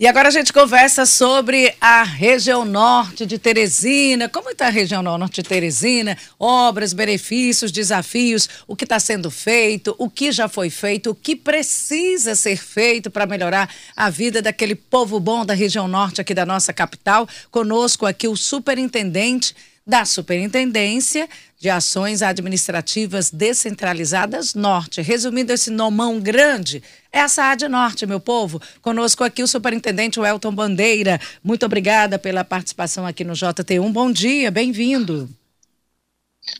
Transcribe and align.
E 0.00 0.06
agora 0.06 0.28
a 0.28 0.30
gente 0.30 0.52
conversa 0.52 1.04
sobre 1.04 1.74
a 1.80 2.04
região 2.04 2.64
norte 2.64 3.26
de 3.26 3.36
Teresina. 3.36 4.28
Como 4.28 4.48
está 4.48 4.68
a 4.68 4.70
região 4.70 5.02
norte 5.02 5.42
de 5.42 5.48
Teresina? 5.48 6.16
Obras, 6.38 6.92
benefícios, 6.92 7.72
desafios, 7.72 8.48
o 8.68 8.76
que 8.76 8.84
está 8.84 9.00
sendo 9.00 9.28
feito, 9.28 9.96
o 9.98 10.08
que 10.08 10.30
já 10.30 10.48
foi 10.48 10.70
feito, 10.70 11.10
o 11.10 11.16
que 11.16 11.34
precisa 11.34 12.36
ser 12.36 12.58
feito 12.58 13.10
para 13.10 13.26
melhorar 13.26 13.68
a 13.96 14.08
vida 14.08 14.40
daquele 14.40 14.76
povo 14.76 15.18
bom 15.18 15.44
da 15.44 15.52
região 15.52 15.88
norte 15.88 16.20
aqui 16.20 16.32
da 16.32 16.46
nossa 16.46 16.72
capital. 16.72 17.28
Conosco 17.50 18.06
aqui 18.06 18.28
o 18.28 18.36
superintendente 18.36 19.52
da 19.84 20.04
Superintendência 20.04 21.28
de 21.58 21.68
Ações 21.68 22.22
Administrativas 22.22 23.30
Descentralizadas 23.30 24.54
Norte. 24.54 25.02
Resumindo 25.02 25.52
esse 25.52 25.70
nomão 25.70 26.20
grande, 26.20 26.82
é 27.12 27.20
a 27.20 27.28
SAAD 27.28 27.66
Norte, 27.68 28.06
meu 28.06 28.20
povo. 28.20 28.62
Conosco 28.80 29.24
aqui 29.24 29.42
o 29.42 29.48
Superintendente 29.48 30.20
Welton 30.20 30.54
Bandeira. 30.54 31.20
Muito 31.42 31.66
obrigada 31.66 32.16
pela 32.16 32.44
participação 32.44 33.04
aqui 33.04 33.24
no 33.24 33.32
JT1. 33.32 33.92
Bom 33.92 34.12
dia, 34.12 34.52
bem-vindo. 34.52 35.28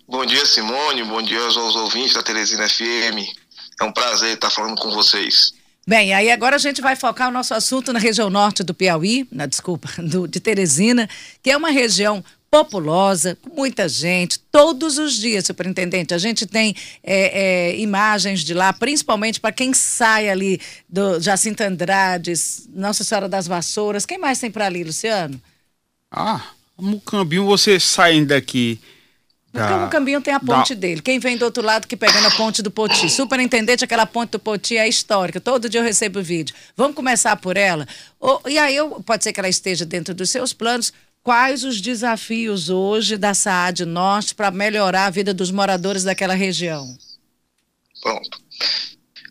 Bom 0.09 0.27
dia, 0.27 0.45
Simone. 0.45 1.05
Bom 1.05 1.23
dia 1.23 1.41
aos 1.41 1.77
ouvintes 1.77 2.15
da 2.15 2.23
Teresina 2.23 2.69
FM. 2.69 3.23
É 3.81 3.85
um 3.85 3.93
prazer 3.93 4.35
estar 4.35 4.51
falando 4.51 4.81
com 4.81 4.91
vocês. 4.91 5.55
Bem, 5.87 6.13
aí 6.13 6.31
agora 6.31 6.57
a 6.57 6.59
gente 6.59 6.83
vai 6.83 6.97
focar 6.97 7.29
o 7.29 7.33
nosso 7.33 7.55
assunto 7.55 7.95
na 7.95 7.99
região 7.99 8.29
norte 8.29 8.63
do 8.63 8.75
Piauí, 8.75 9.27
na 9.33 9.47
desculpa, 9.47 9.89
do, 10.03 10.27
de 10.27 10.41
Teresina, 10.41 11.09
que 11.43 11.51
é 11.51 11.57
uma 11.57 11.71
região 11.71 12.23
populosa, 12.51 13.37
com 13.43 13.55
muita 13.55 13.89
gente, 13.89 14.39
todos 14.51 14.99
os 14.99 15.15
dias, 15.15 15.47
superintendente. 15.47 16.15
A 16.15 16.19
gente 16.19 16.47
tem 16.47 16.75
é, 17.03 17.71
é, 17.71 17.79
imagens 17.79 18.41
de 18.41 18.55
lá, 18.55 18.73
principalmente 18.73 19.41
para 19.41 19.53
quem 19.53 19.75
sai 19.75 20.29
ali 20.29 20.61
do 20.89 21.21
Jacinto 21.21 21.63
Andrade, 21.63 22.33
Nossa 22.75 23.05
Senhora 23.05 23.29
das 23.29 23.47
Vassouras. 23.47 24.07
Quem 24.07 24.19
mais 24.19 24.39
tem 24.39 24.51
para 24.51 24.67
ali, 24.67 24.83
Luciano? 24.83 25.41
Ah, 26.11 26.43
Mucambinho, 26.79 27.45
você 27.45 27.79
saindo 27.79 28.29
daqui. 28.29 28.81
Porque 29.51 29.73
o 29.73 29.81
Mucambinho 29.81 30.21
tem 30.21 30.35
a 30.35 30.41
ponte 30.41 30.75
da... 30.75 30.81
dele. 30.81 31.03
Quem 31.03 31.19
vem 31.19 31.37
do 31.37 31.45
outro 31.45 31.63
lado 31.63 31.87
que 31.87 31.97
pegando 31.97 32.27
a 32.27 32.31
ponte 32.31 32.63
do 32.63 32.71
Poti. 32.71 33.09
Superintendente, 33.09 33.83
aquela 33.83 34.07
ponte 34.07 34.31
do 34.31 34.39
Poti 34.39 34.77
é 34.77 34.87
histórica. 34.87 35.41
Todo 35.41 35.69
dia 35.69 35.81
eu 35.81 35.85
recebo 35.85 36.23
vídeo. 36.23 36.55
Vamos 36.77 36.95
começar 36.95 37.35
por 37.37 37.57
ela? 37.57 37.87
e 38.47 38.59
aí, 38.59 38.77
eu, 38.77 39.03
pode 39.05 39.25
ser 39.25 39.33
que 39.33 39.41
ela 39.41 39.49
esteja 39.49 39.85
dentro 39.85 40.15
dos 40.15 40.31
seus 40.31 40.53
planos 40.53 40.93
quais 41.23 41.65
os 41.65 41.81
desafios 41.81 42.69
hoje 42.69 43.17
da 43.17 43.35
SAAD 43.35 43.85
Norte 43.85 44.35
para 44.35 44.51
melhorar 44.51 45.07
a 45.07 45.11
vida 45.11 45.35
dos 45.35 45.51
moradores 45.51 46.05
daquela 46.05 46.35
região? 46.35 46.97
Pronto. 48.01 48.41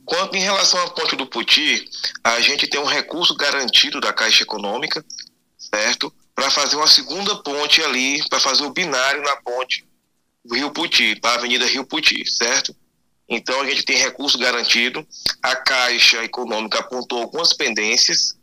Quanto 0.06 0.38
em 0.38 0.42
relação 0.42 0.82
à 0.84 0.90
ponte 0.92 1.16
do 1.16 1.28
Puti, 1.28 1.90
a 2.24 2.40
gente 2.40 2.68
tem 2.68 2.80
um 2.80 2.86
recurso 2.86 3.36
garantido 3.36 4.00
da 4.00 4.14
Caixa 4.14 4.44
Econômica, 4.44 5.04
certo? 5.58 6.14
Para 6.34 6.50
fazer 6.50 6.78
uma 6.78 6.88
segunda 6.88 7.36
ponte 7.44 7.82
ali, 7.82 8.24
para 8.30 8.40
fazer 8.40 8.64
o 8.64 8.72
binário 8.72 9.22
na 9.22 9.36
ponte 9.38 9.86
do 10.46 10.56
Rio 10.56 10.72
Puti, 10.72 11.20
para 11.20 11.32
a 11.32 11.36
Avenida 11.36 11.66
Rio 11.66 11.86
Puti, 11.86 12.26
certo? 12.26 12.74
Então 13.28 13.60
a 13.60 13.70
gente 13.70 13.84
tem 13.84 13.98
recurso 13.98 14.38
garantido. 14.38 15.06
A 15.44 15.56
Caixa 15.56 16.24
Econômica 16.24 16.80
apontou 16.80 17.22
algumas 17.22 17.52
pendências, 17.52 18.37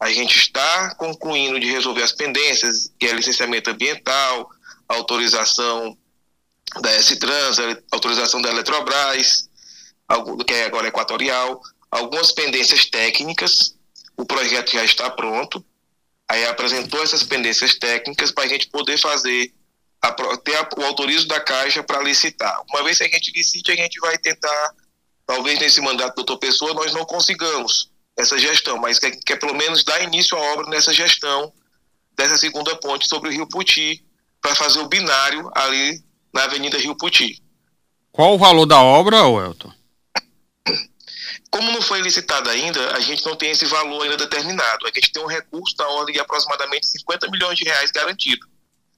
a 0.00 0.10
gente 0.10 0.38
está 0.38 0.94
concluindo 0.94 1.58
de 1.58 1.70
resolver 1.70 2.02
as 2.02 2.12
pendências, 2.12 2.92
que 2.98 3.06
é 3.06 3.12
licenciamento 3.12 3.70
ambiental, 3.70 4.48
autorização 4.88 5.96
da 6.80 6.90
S-Trans, 6.92 7.58
autorização 7.90 8.40
da 8.40 8.50
Eletrobras, 8.50 9.48
que 10.46 10.54
é 10.54 10.64
agora 10.66 10.88
equatorial, 10.88 11.60
algumas 11.90 12.32
pendências 12.32 12.86
técnicas, 12.86 13.74
o 14.16 14.24
projeto 14.24 14.72
já 14.72 14.84
está 14.84 15.10
pronto, 15.10 15.64
aí 16.28 16.44
apresentou 16.46 17.02
essas 17.02 17.22
pendências 17.22 17.74
técnicas 17.74 18.30
para 18.30 18.44
a 18.44 18.48
gente 18.48 18.68
poder 18.68 18.98
fazer, 18.98 19.52
a, 20.00 20.12
ter 20.38 20.56
a, 20.56 20.68
o 20.76 20.84
autorizo 20.84 21.26
da 21.26 21.40
Caixa 21.40 21.82
para 21.82 22.02
licitar. 22.02 22.62
Uma 22.70 22.84
vez 22.84 22.98
que 22.98 23.04
a 23.04 23.08
gente 23.08 23.32
licite, 23.32 23.72
a 23.72 23.76
gente 23.76 23.98
vai 24.00 24.16
tentar, 24.18 24.74
talvez 25.26 25.58
nesse 25.58 25.80
mandato 25.80 26.10
do 26.10 26.16
doutor 26.16 26.38
Pessoa, 26.38 26.74
nós 26.74 26.92
não 26.92 27.04
consigamos, 27.04 27.90
essa 28.18 28.36
gestão, 28.36 28.76
mas 28.76 28.98
quer, 28.98 29.12
quer 29.24 29.36
pelo 29.36 29.54
menos 29.54 29.84
dar 29.84 30.02
início 30.02 30.36
à 30.36 30.40
obra 30.52 30.68
nessa 30.68 30.92
gestão 30.92 31.52
dessa 32.16 32.36
segunda 32.36 32.74
ponte 32.76 33.08
sobre 33.08 33.28
o 33.28 33.32
Rio 33.32 33.46
Puti, 33.46 34.04
para 34.42 34.54
fazer 34.54 34.80
o 34.80 34.88
binário 34.88 35.48
ali 35.54 36.02
na 36.34 36.44
Avenida 36.44 36.76
Rio 36.76 36.96
Puti. 36.96 37.40
Qual 38.10 38.34
o 38.34 38.38
valor 38.38 38.66
da 38.66 38.82
obra, 38.82 39.26
Welton? 39.28 39.72
Como 41.50 41.70
não 41.70 41.80
foi 41.80 42.00
licitada 42.00 42.50
ainda, 42.50 42.94
a 42.94 43.00
gente 43.00 43.24
não 43.24 43.36
tem 43.36 43.50
esse 43.52 43.64
valor 43.66 44.02
ainda 44.02 44.16
determinado. 44.16 44.86
A 44.86 44.90
gente 44.92 45.12
tem 45.12 45.22
um 45.22 45.28
recurso 45.28 45.76
da 45.76 45.88
ordem 45.88 46.14
de 46.14 46.20
aproximadamente 46.20 46.86
50 46.88 47.30
milhões 47.30 47.56
de 47.56 47.64
reais 47.64 47.90
garantido. 47.90 48.46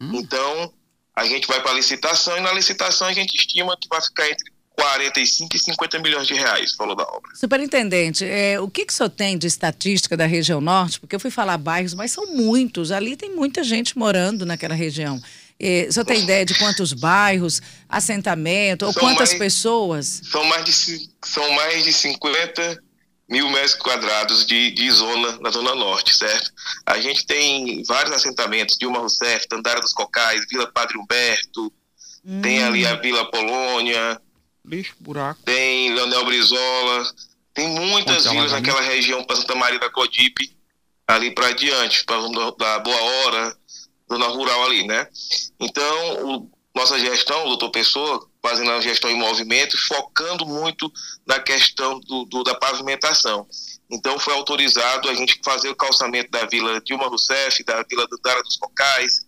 Hum. 0.00 0.12
Então, 0.14 0.72
a 1.14 1.26
gente 1.26 1.46
vai 1.46 1.60
para 1.60 1.72
a 1.72 1.74
licitação 1.74 2.36
e 2.38 2.40
na 2.40 2.52
licitação 2.52 3.06
a 3.06 3.12
gente 3.12 3.36
estima 3.36 3.76
que 3.76 3.88
vai 3.88 4.00
ficar 4.00 4.28
entre 4.28 4.50
45 4.80 5.56
e 5.56 5.58
50 5.58 5.98
milhões 5.98 6.26
de 6.26 6.34
reais, 6.34 6.72
falou 6.74 6.96
da 6.96 7.02
obra. 7.02 7.34
Superintendente, 7.34 8.24
é, 8.24 8.58
o 8.58 8.68
que, 8.68 8.86
que 8.86 8.92
o 8.92 8.96
senhor 8.96 9.10
tem 9.10 9.36
de 9.36 9.46
estatística 9.46 10.16
da 10.16 10.26
região 10.26 10.60
norte? 10.60 10.98
Porque 10.98 11.14
eu 11.14 11.20
fui 11.20 11.30
falar 11.30 11.58
bairros, 11.58 11.92
mas 11.92 12.10
são 12.10 12.26
muitos. 12.34 12.90
Ali 12.90 13.16
tem 13.16 13.34
muita 13.34 13.62
gente 13.62 13.98
morando 13.98 14.46
naquela 14.46 14.74
região. 14.74 15.20
É, 15.58 15.86
o 15.90 15.92
senhor 15.92 16.06
tem 16.06 16.22
ideia 16.22 16.46
de 16.46 16.54
quantos 16.54 16.94
bairros, 16.94 17.60
assentamento, 17.86 18.86
ou 18.86 18.92
são 18.94 19.02
quantas 19.02 19.28
mais, 19.30 19.38
pessoas? 19.38 20.22
São 20.24 20.42
mais, 20.44 20.64
de, 20.64 21.10
são 21.22 21.52
mais 21.52 21.84
de 21.84 21.92
50 21.92 22.82
mil 23.28 23.48
metros 23.50 23.74
quadrados 23.74 24.46
de, 24.46 24.70
de 24.70 24.90
zona 24.90 25.38
na 25.40 25.50
Zona 25.50 25.74
Norte, 25.74 26.16
certo? 26.16 26.50
A 26.86 26.98
gente 26.98 27.26
tem 27.26 27.82
vários 27.84 28.14
assentamentos, 28.14 28.78
Dilma 28.78 28.98
Rousseff, 28.98 29.46
Tandara 29.46 29.80
dos 29.80 29.92
Cocais, 29.92 30.46
Vila 30.50 30.66
Padre 30.72 30.98
Humberto, 30.98 31.72
hum. 32.24 32.40
tem 32.40 32.64
ali 32.64 32.86
a 32.86 32.96
Vila 32.96 33.30
Polônia, 33.30 34.20
Lixo, 34.64 34.94
buraco. 35.00 35.40
Tem 35.44 35.92
Leonel 35.94 36.24
Brizola. 36.24 37.14
Tem 37.52 37.68
muitas 37.68 38.24
vilas 38.24 38.52
naquela 38.52 38.80
região 38.80 39.24
para 39.24 39.36
Santa 39.36 39.54
Maria 39.54 39.78
da 39.78 39.90
Codipe, 39.90 40.56
ali 41.06 41.32
para 41.32 41.48
adiante, 41.48 42.04
para 42.04 42.16
da 42.56 42.78
Boa 42.78 43.02
Hora, 43.02 43.56
zona 44.10 44.26
rural 44.28 44.64
ali, 44.64 44.86
né? 44.86 45.08
Então, 45.58 46.26
o, 46.26 46.50
nossa 46.74 46.98
gestão, 46.98 47.44
o 47.44 47.48
doutor 47.48 47.70
Pessoa, 47.70 48.28
fazendo 48.40 48.70
a 48.70 48.80
gestão 48.80 49.10
em 49.10 49.18
movimento, 49.18 49.76
focando 49.88 50.46
muito 50.46 50.90
na 51.26 51.40
questão 51.40 51.98
do, 52.00 52.24
do, 52.24 52.44
da 52.44 52.54
pavimentação. 52.54 53.46
Então, 53.90 54.18
foi 54.18 54.32
autorizado 54.34 55.08
a 55.08 55.14
gente 55.14 55.40
fazer 55.44 55.68
o 55.68 55.76
calçamento 55.76 56.30
da 56.30 56.46
Vila 56.46 56.80
Dilma 56.80 57.08
Rousseff, 57.08 57.62
da 57.64 57.82
Vila 57.82 58.06
Dara 58.22 58.42
dos 58.42 58.56
Cocais, 58.56 59.26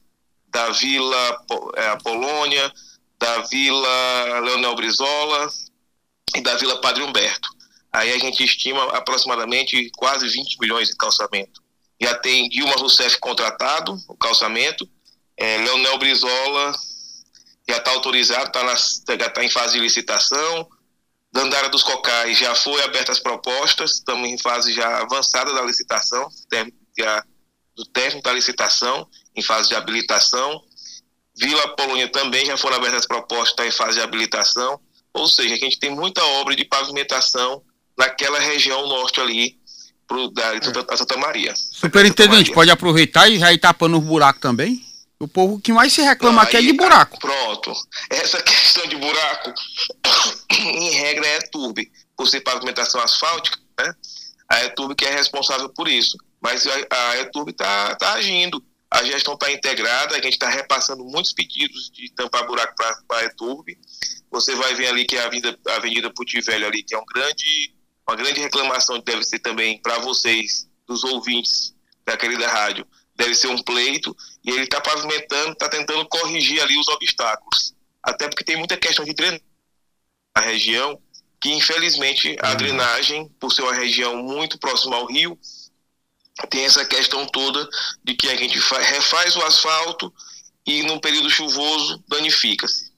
da 0.48 0.70
Vila 0.70 1.44
é, 1.74 1.96
Polônia, 1.96 2.72
da 3.22 3.38
Vila 3.42 4.40
Leonel 4.40 4.74
Brizola 4.74 5.48
e 6.34 6.40
da 6.40 6.56
Vila 6.56 6.80
Padre 6.80 7.04
Humberto. 7.04 7.48
Aí 7.92 8.12
a 8.12 8.18
gente 8.18 8.42
estima 8.42 8.82
aproximadamente 8.96 9.90
quase 9.96 10.28
20 10.28 10.58
milhões 10.58 10.88
de 10.88 10.96
calçamento. 10.96 11.62
Já 12.00 12.16
tem 12.16 12.48
Dilma 12.48 12.74
Rousseff 12.74 13.16
contratado, 13.20 13.96
o 14.08 14.16
calçamento, 14.16 14.88
é, 15.36 15.58
Leonel 15.58 15.98
Brizola 15.98 16.72
já 17.68 17.76
está 17.76 17.92
autorizado, 17.92 18.50
tá 18.50 18.74
está 18.74 19.44
em 19.44 19.48
fase 19.48 19.74
de 19.74 19.80
licitação. 19.80 20.68
Dandara 21.32 21.68
dos 21.68 21.84
Cocais 21.84 22.36
já 22.36 22.56
foi 22.56 22.82
abertas 22.82 23.18
as 23.18 23.22
propostas, 23.22 23.92
estamos 23.92 24.28
em 24.28 24.36
fase 24.36 24.72
já 24.72 25.00
avançada 25.00 25.54
da 25.54 25.62
licitação, 25.62 26.28
do 27.76 27.86
término 27.86 28.20
da 28.20 28.32
licitação, 28.32 29.08
em 29.36 29.42
fase 29.42 29.68
de 29.68 29.76
habilitação. 29.76 30.60
Vila 31.36 31.68
Polônia 31.76 32.08
também 32.08 32.44
já 32.44 32.56
foram 32.56 32.76
abertas 32.76 33.06
propostas, 33.06 33.50
está 33.50 33.66
em 33.66 33.70
fase 33.70 33.98
de 33.98 34.02
habilitação. 34.02 34.78
Ou 35.14 35.26
seja, 35.26 35.54
a 35.54 35.58
gente 35.58 35.78
tem 35.78 35.90
muita 35.90 36.24
obra 36.40 36.54
de 36.54 36.64
pavimentação 36.64 37.62
naquela 37.96 38.38
região 38.38 38.86
norte 38.86 39.20
ali, 39.20 39.58
pro, 40.06 40.28
da, 40.30 40.54
da 40.54 40.96
Santa 40.96 41.16
Maria. 41.16 41.54
Superintendente, 41.56 42.50
Maria. 42.50 42.54
pode 42.54 42.70
aproveitar 42.70 43.28
e 43.28 43.38
já 43.38 43.52
ir 43.52 43.58
tapando 43.58 43.98
os 43.98 44.04
buracos 44.04 44.40
também? 44.40 44.80
O 45.18 45.28
povo 45.28 45.60
que 45.60 45.72
mais 45.72 45.92
se 45.92 46.02
reclama 46.02 46.42
Não, 46.42 46.42
aqui 46.42 46.56
é 46.56 46.60
de 46.60 46.72
buraco. 46.72 47.18
Pronto. 47.18 47.72
Essa 48.10 48.40
questão 48.42 48.86
de 48.88 48.96
buraco, 48.96 49.54
em 50.50 50.90
regra, 50.90 51.26
é 51.26 51.34
a 51.34 51.38
ETURB. 51.38 51.90
Por 52.16 52.28
ser 52.28 52.40
pavimentação 52.40 53.00
asfáltica, 53.00 53.58
né? 53.78 53.94
A 54.48 54.64
ETURB 54.64 54.94
que 54.94 55.04
é 55.04 55.14
responsável 55.14 55.68
por 55.68 55.88
isso. 55.88 56.16
Mas 56.40 56.66
a, 56.66 56.72
a 56.90 57.20
ETURB 57.20 57.52
está 57.52 57.94
tá 57.94 58.14
agindo 58.14 58.62
a 58.92 59.04
gestão 59.04 59.34
está 59.34 59.50
integrada, 59.50 60.14
a 60.14 60.20
gente 60.20 60.34
está 60.34 60.48
repassando 60.48 61.02
muitos 61.04 61.32
pedidos 61.32 61.90
de 61.90 62.10
tampar 62.12 62.46
buraco 62.46 62.74
para 62.76 63.20
a 63.20 63.24
ETURB. 63.24 63.78
Você 64.30 64.54
vai 64.54 64.74
ver 64.74 64.88
ali 64.88 65.06
que 65.06 65.16
a 65.16 65.26
Avenida, 65.26 65.58
a 65.68 65.76
Avenida 65.76 66.12
Velho 66.44 66.66
ali, 66.66 66.82
que 66.82 66.94
é 66.94 66.98
um 66.98 67.04
grande, 67.04 67.74
uma 68.06 68.16
grande 68.16 68.40
reclamação 68.40 68.98
que 68.98 69.06
deve 69.06 69.24
ser 69.24 69.38
também 69.38 69.80
para 69.80 69.98
vocês, 69.98 70.68
dos 70.86 71.04
ouvintes 71.04 71.74
da 72.04 72.16
querida 72.16 72.46
rádio, 72.48 72.86
deve 73.14 73.34
ser 73.34 73.48
um 73.48 73.62
pleito, 73.62 74.14
e 74.44 74.50
ele 74.50 74.64
está 74.64 74.80
pavimentando, 74.80 75.52
está 75.52 75.68
tentando 75.68 76.06
corrigir 76.08 76.60
ali 76.62 76.78
os 76.78 76.88
obstáculos. 76.88 77.74
Até 78.02 78.28
porque 78.28 78.44
tem 78.44 78.56
muita 78.56 78.76
questão 78.76 79.04
de 79.04 79.14
drenagem 79.14 79.44
na 80.36 80.42
região, 80.42 81.00
que 81.40 81.50
infelizmente 81.50 82.36
a 82.42 82.50
uhum. 82.50 82.56
drenagem, 82.56 83.28
por 83.40 83.52
ser 83.52 83.62
uma 83.62 83.74
região 83.74 84.16
muito 84.16 84.58
próxima 84.58 84.96
ao 84.96 85.06
rio, 85.06 85.38
tem 86.48 86.64
essa 86.64 86.84
questão 86.84 87.26
toda 87.26 87.68
de 88.04 88.14
que 88.14 88.28
a 88.28 88.36
gente 88.36 88.58
refaz 88.58 89.36
o 89.36 89.42
asfalto 89.42 90.12
e 90.66 90.82
no 90.84 91.00
período 91.00 91.30
chuvoso 91.30 92.02
danifica-se. 92.08 92.92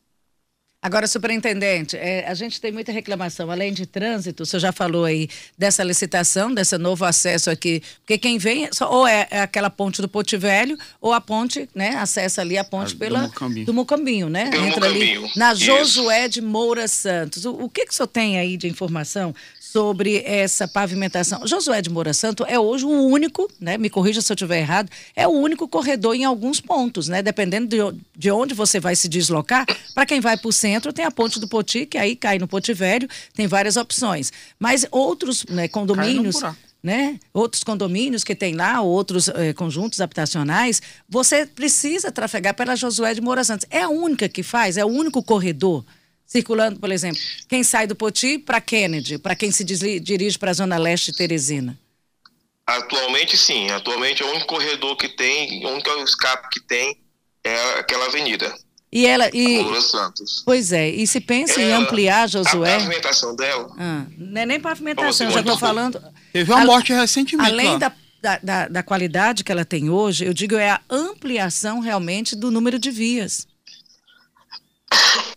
Agora, 0.84 1.06
superintendente, 1.06 1.96
é, 1.96 2.28
a 2.28 2.34
gente 2.34 2.60
tem 2.60 2.70
muita 2.70 2.92
reclamação, 2.92 3.50
além 3.50 3.72
de 3.72 3.86
trânsito, 3.86 4.42
o 4.42 4.46
senhor 4.46 4.60
já 4.60 4.70
falou 4.70 5.06
aí 5.06 5.30
dessa 5.56 5.82
licitação, 5.82 6.52
desse 6.52 6.76
novo 6.76 7.06
acesso 7.06 7.48
aqui, 7.48 7.82
porque 8.00 8.18
quem 8.18 8.36
vem 8.36 8.68
ou 8.82 9.08
é, 9.08 9.26
é 9.30 9.40
aquela 9.40 9.70
ponte 9.70 10.02
do 10.02 10.08
Porto 10.08 10.38
Velho, 10.38 10.76
ou 11.00 11.14
a 11.14 11.22
ponte, 11.22 11.70
né, 11.74 11.96
acessa 11.96 12.42
ali 12.42 12.58
a 12.58 12.64
ponte 12.64 12.94
a, 12.94 12.98
pela, 12.98 13.20
do, 13.20 13.28
Mucambinho. 13.28 13.64
do 13.66 13.72
Mucambinho, 13.72 14.28
né? 14.28 14.50
Pelo 14.50 14.66
Entra 14.66 14.88
Mucambinho. 14.90 15.24
ali 15.24 15.32
na 15.36 15.54
Josué 15.54 16.28
de 16.28 16.42
Moura 16.42 16.86
Santos. 16.86 17.46
O, 17.46 17.52
o 17.52 17.70
que, 17.70 17.86
que 17.86 17.92
o 17.92 17.94
senhor 17.94 18.08
tem 18.08 18.38
aí 18.38 18.58
de 18.58 18.68
informação 18.68 19.34
sobre 19.74 20.22
essa 20.24 20.68
pavimentação. 20.68 21.44
Josué 21.44 21.82
de 21.82 21.90
Moura 21.90 22.14
Santo 22.14 22.44
é 22.46 22.56
hoje 22.56 22.84
o 22.84 23.08
único, 23.08 23.50
né? 23.58 23.76
Me 23.76 23.90
corrija 23.90 24.22
se 24.22 24.30
eu 24.30 24.34
estiver 24.36 24.60
errado, 24.60 24.88
é 25.16 25.26
o 25.26 25.32
único 25.32 25.66
corredor 25.66 26.14
em 26.14 26.22
alguns 26.22 26.60
pontos, 26.60 27.08
né? 27.08 27.20
Dependendo 27.20 27.66
de, 27.66 28.00
de 28.16 28.30
onde 28.30 28.54
você 28.54 28.78
vai 28.78 28.94
se 28.94 29.08
deslocar. 29.08 29.66
Para 29.92 30.06
quem 30.06 30.20
vai 30.20 30.36
para 30.36 30.46
o 30.48 30.52
centro, 30.52 30.92
tem 30.92 31.04
a 31.04 31.10
ponte 31.10 31.40
do 31.40 31.48
Poti, 31.48 31.86
que 31.86 31.98
aí 31.98 32.14
cai 32.14 32.38
no 32.38 32.46
Poti 32.46 32.72
Velho, 32.72 33.08
tem 33.34 33.48
várias 33.48 33.76
opções. 33.76 34.32
Mas 34.60 34.86
outros 34.92 35.44
né, 35.46 35.66
condomínios 35.66 36.40
né? 36.80 37.18
Outros 37.32 37.64
condomínios 37.64 38.22
que 38.22 38.34
tem 38.34 38.54
lá, 38.54 38.80
outros 38.82 39.26
eh, 39.28 39.54
conjuntos 39.54 40.02
habitacionais, 40.02 40.82
você 41.08 41.46
precisa 41.46 42.12
trafegar 42.12 42.54
pela 42.54 42.76
Josué 42.76 43.14
de 43.14 43.22
Moura 43.22 43.42
Santos. 43.42 43.66
É 43.70 43.80
a 43.80 43.88
única 43.88 44.28
que 44.28 44.42
faz, 44.42 44.76
é 44.76 44.84
o 44.84 44.88
único 44.88 45.22
corredor 45.22 45.82
circulando, 46.26 46.80
por 46.80 46.90
exemplo, 46.90 47.20
quem 47.48 47.62
sai 47.62 47.86
do 47.86 47.94
Poti 47.94 48.38
para 48.38 48.60
Kennedy, 48.60 49.18
para 49.18 49.34
quem 49.34 49.50
se 49.50 49.64
dirige 49.64 50.38
para 50.38 50.50
a 50.50 50.54
Zona 50.54 50.76
Leste 50.78 51.12
de 51.12 51.18
Teresina? 51.18 51.78
Atualmente, 52.66 53.36
sim. 53.36 53.70
Atualmente, 53.70 54.22
é 54.22 54.26
o 54.26 54.30
único 54.30 54.46
corredor 54.46 54.96
que 54.96 55.08
tem, 55.08 55.64
o 55.66 55.70
único 55.70 55.90
escape 56.02 56.48
que 56.50 56.60
tem 56.60 56.98
é 57.44 57.78
aquela 57.78 58.06
avenida. 58.06 58.54
E 58.90 59.06
ela. 59.06 59.28
E, 59.34 59.82
Santos. 59.82 60.42
Pois 60.46 60.72
é, 60.72 60.88
e 60.88 61.04
se 61.06 61.20
pensa 61.20 61.60
ela, 61.60 61.70
em 61.70 61.72
ampliar, 61.72 62.28
Josué. 62.28 62.76
A 62.76 62.78
pavimentação 62.78 63.34
dela. 63.34 63.74
Ah, 63.76 64.04
não 64.16 64.40
é 64.40 64.46
nem 64.46 64.60
pavimentação, 64.60 65.30
já 65.32 65.40
estou 65.40 65.58
falando. 65.58 66.00
Teve 66.32 66.50
uma 66.52 66.64
morte 66.64 66.92
recentemente. 66.92 67.50
Além 67.50 67.76
da, 67.76 67.92
da, 68.22 68.38
da, 68.38 68.68
da 68.68 68.82
qualidade 68.84 69.42
que 69.42 69.50
ela 69.50 69.64
tem 69.64 69.90
hoje, 69.90 70.24
eu 70.24 70.32
digo 70.32 70.54
é 70.54 70.70
a 70.70 70.80
ampliação 70.88 71.80
realmente 71.80 72.36
do 72.36 72.52
número 72.52 72.78
de 72.78 72.90
vias. 72.92 73.48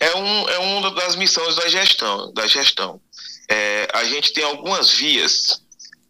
é, 0.00 0.16
um, 0.16 0.48
é 0.48 0.58
uma 0.58 0.90
das 0.92 1.16
missões 1.16 1.56
da 1.56 1.68
gestão. 1.68 2.32
Da 2.32 2.46
gestão. 2.46 3.00
É, 3.48 3.88
a 3.92 4.04
gente 4.04 4.32
tem 4.32 4.44
algumas 4.44 4.90
vias 4.90 5.62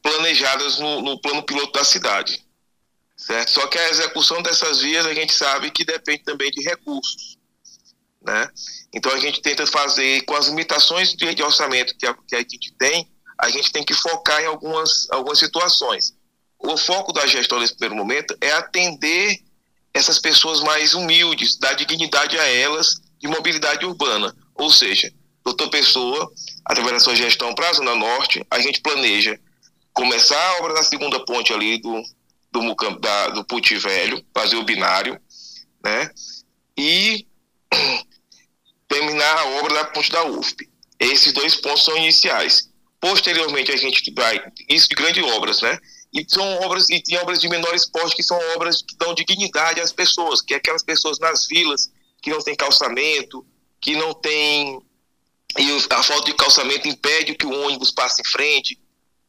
planejadas 0.03 0.79
no, 0.79 1.03
no, 1.03 1.21
plano 1.21 1.43
piloto 1.43 1.73
da 1.73 1.85
cidade. 1.85 2.45
Certo? 3.17 3.51
Só 3.51 3.67
que 3.67 3.79
a 3.79 3.91
execução 3.91 4.43
dessas 4.43 4.81
vias 4.81 5.07
a 5.07 5.15
gente 5.15 5.33
sabe 5.33 5.71
que 5.71 5.85
depende 5.85 6.23
também 6.23 6.51
de 6.51 6.63
recursos. 6.63 7.37
Né? 8.23 8.49
Então 8.95 9.13
a 9.13 9.19
gente 9.19 9.41
tenta 9.41 9.67
fazer, 9.67 10.23
com 10.23 10.35
as 10.35 10.47
limitações 10.47 11.15
de, 11.15 11.43
orçamento 11.43 11.97
que 11.97 12.07
a, 12.07 12.15
que 12.15 12.37
a 12.37 12.41
gente 12.41 12.73
tem, 12.79 13.11
a 13.39 13.51
gente 13.51 13.73
tem 13.73 13.85
que 13.85 13.95
focar 13.95 14.43
em 14.43 14.47
algumas, 14.47 15.11
algumas 15.11 15.39
situações. 15.39 16.15
O 16.59 16.77
foco 16.77 17.13
da 17.13 17.27
gestão 17.27 17.61
nesse 17.61 17.75
primeiro 17.75 17.97
momento 17.97 18.37
é 18.41 18.53
atender 18.53 19.39
essas 19.93 20.19
pessoas 20.19 20.61
mais 20.61 20.95
humildes, 20.95 21.57
dar 21.59 21.75
dignidade 21.75 22.39
a 22.39 22.49
elas 22.49 23.06
de 23.19 23.29
mobilidade 23.29 23.85
urbana. 23.85 24.35
Ou 24.55 24.71
seja, 24.71 25.13
doutor 25.45 25.69
Pessoa, 25.71 26.31
através 26.65 26.95
da 26.95 27.01
sua 27.01 27.17
gestão 27.17 27.55
para 27.55 27.71
a 27.71 27.73
Zona 27.73 27.95
Norte, 27.95 28.45
a 28.51 28.59
gente 28.59 28.81
planeja 28.81 29.39
começar 29.93 30.39
a 30.39 30.59
obra 30.59 30.75
da 30.75 30.83
segunda 30.83 31.25
ponte 31.25 31.53
ali 31.53 31.79
do, 31.79 32.03
do, 32.53 32.75
da, 32.99 33.29
do 33.29 33.45
Puti 33.45 33.77
Velho, 33.77 34.25
fazer 34.35 34.57
o 34.57 34.65
binário, 34.65 35.19
né? 35.83 36.11
E 36.77 37.27
terminar 38.89 39.39
a 39.39 39.47
obra 39.59 39.75
da 39.75 39.85
ponte 39.87 40.11
da 40.11 40.25
UFP. 40.25 40.69
Esses 40.99 41.33
dois 41.33 41.55
pontos 41.57 41.85
são 41.85 41.97
iniciais. 41.97 42.71
Posteriormente, 43.01 43.71
a 43.71 43.77
gente 43.77 44.13
vai. 44.15 44.43
Isso 44.69 44.89
de 44.89 44.95
grandes 44.95 45.23
obras, 45.33 45.61
né? 45.63 45.79
E 46.13 46.25
são 46.29 46.45
obras, 46.63 46.89
e 46.89 47.01
tem 47.03 47.19
obras 47.19 47.41
de 47.41 47.49
menor 47.49 47.75
porte 47.93 48.17
que 48.17 48.23
são 48.23 48.39
obras 48.55 48.83
que 48.83 48.97
dão 48.97 49.15
dignidade 49.15 49.81
às 49.81 49.93
pessoas, 49.93 50.41
que 50.41 50.55
é 50.55 50.57
aquelas 50.57 50.83
pessoas 50.83 51.19
nas 51.19 51.47
vilas 51.47 51.91
que 52.27 52.31
não 52.31 52.43
tem 52.43 52.57
calçamento, 52.57 53.47
que 53.81 53.95
não 53.95 54.13
tem. 54.13 54.83
E 55.57 55.87
a 55.91 56.03
falta 56.03 56.25
de 56.25 56.35
calçamento 56.35 56.89
impede 56.89 57.37
que 57.37 57.47
o 57.47 57.53
ônibus 57.63 57.93
passe 57.93 58.21
em 58.21 58.25
frente, 58.25 58.77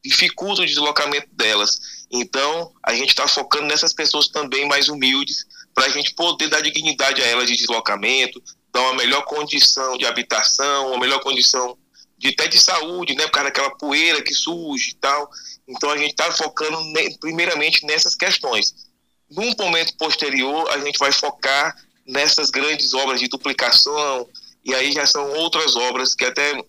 dificulta 0.04 0.62
o 0.62 0.66
deslocamento 0.66 1.28
delas. 1.32 1.78
Então, 2.10 2.72
a 2.82 2.92
gente 2.94 3.10
está 3.10 3.28
focando 3.28 3.68
nessas 3.68 3.92
pessoas 3.92 4.26
também 4.26 4.66
mais 4.66 4.88
humildes, 4.88 5.46
para 5.72 5.86
a 5.86 5.88
gente 5.90 6.12
poder 6.14 6.48
dar 6.48 6.60
dignidade 6.60 7.22
a 7.22 7.26
elas 7.26 7.48
de 7.48 7.56
deslocamento, 7.56 8.42
dar 8.72 8.80
uma 8.80 8.94
melhor 8.94 9.22
condição 9.26 9.96
de 9.96 10.04
habitação, 10.04 10.88
uma 10.88 10.98
melhor 10.98 11.20
condição 11.20 11.78
de 12.18 12.30
até 12.30 12.48
de 12.48 12.58
saúde, 12.58 13.14
né, 13.14 13.26
por 13.26 13.30
causa 13.30 13.44
daquela 13.44 13.70
poeira 13.76 14.20
que 14.20 14.34
surge 14.34 14.90
e 14.90 14.94
tal. 14.96 15.30
Então, 15.68 15.88
a 15.88 15.96
gente 15.96 16.10
está 16.10 16.32
focando 16.32 16.78
primeiramente 17.20 17.86
nessas 17.86 18.16
questões. 18.16 18.74
Num 19.30 19.54
momento 19.56 19.96
posterior, 19.96 20.68
a 20.70 20.78
gente 20.80 20.98
vai 20.98 21.12
focar 21.12 21.76
nessas 22.08 22.50
grandes 22.50 22.94
obras 22.94 23.20
de 23.20 23.28
duplicação, 23.28 24.26
e 24.64 24.74
aí 24.74 24.92
já 24.92 25.06
são 25.06 25.30
outras 25.34 25.76
obras 25.76 26.14
que 26.14 26.24
até 26.24 26.60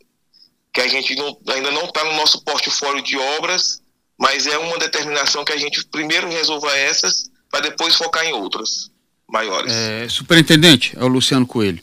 que 0.71 0.81
a 0.81 0.87
gente 0.87 1.15
não, 1.15 1.35
ainda 1.47 1.71
não 1.71 1.85
está 1.85 2.03
no 2.03 2.15
nosso 2.15 2.41
portfólio 2.43 3.01
de 3.01 3.17
obras, 3.17 3.81
mas 4.17 4.45
é 4.45 4.57
uma 4.57 4.77
determinação 4.77 5.43
que 5.43 5.53
a 5.53 5.57
gente 5.57 5.83
primeiro 5.85 6.29
resolva 6.29 6.75
essas, 6.77 7.31
para 7.49 7.61
depois 7.61 7.95
focar 7.95 8.23
em 8.25 8.33
outras 8.33 8.91
maiores. 9.27 9.71
É, 9.71 10.07
superintendente, 10.09 10.93
é 10.95 11.03
o 11.03 11.07
Luciano 11.07 11.47
Coelho. 11.47 11.81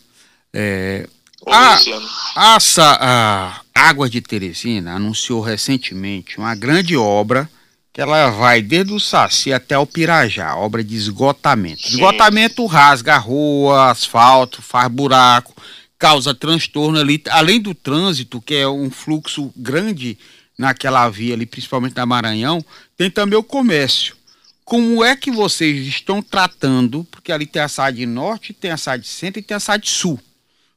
É, 0.52 1.09
a, 1.47 1.75
Luciano. 1.75 2.09
A, 2.37 2.56
a, 2.56 3.61
a 3.75 3.88
Água 3.88 4.09
de 4.09 4.20
Teresina 4.20 4.94
anunciou 4.94 5.41
recentemente 5.41 6.38
uma 6.38 6.55
grande 6.55 6.97
obra 6.97 7.50
que 7.97 8.03
ela 8.03 8.29
vai 8.29 8.61
desde 8.61 8.93
o 8.93 9.01
Saci 9.01 9.55
até 9.55 9.79
o 9.79 9.87
Pirajá, 9.87 10.55
obra 10.55 10.85
de 10.85 10.95
esgotamento. 10.95 11.89
Esgotamento 11.89 12.67
rasga 12.67 13.15
a 13.15 13.19
rua, 13.19 13.91
asfalto, 13.91 14.61
faz 14.61 14.93
buraco, 14.93 15.55
causa 15.99 16.35
transtorno 16.35 17.01
ali, 17.01 17.23
além 17.31 17.59
do 17.59 17.75
trânsito, 17.75 18.39
que 18.43 18.55
é 18.55 18.69
um 18.69 18.91
fluxo 18.91 19.51
grande 19.57 20.19
naquela 20.59 21.09
via 21.09 21.33
ali, 21.33 21.47
principalmente 21.47 21.97
na 21.97 22.05
Maranhão, 22.05 22.63
tem 22.99 23.11
também 23.11 23.39
o 23.39 23.43
comércio. 23.43 24.15
Como 24.63 25.03
é 25.03 25.17
que 25.17 25.31
vocês 25.31 25.87
estão 25.87 26.21
tratando, 26.21 27.03
porque 27.05 27.33
ali 27.33 27.47
tem 27.47 27.62
a 27.62 27.69
SAD 27.69 28.05
Norte, 28.05 28.53
tem 28.53 28.73
a 28.73 28.76
SAD 28.76 29.07
Centro 29.07 29.41
e 29.41 29.43
tem 29.43 29.57
a 29.57 29.61
SAD 29.61 29.88
Sul. 29.88 30.21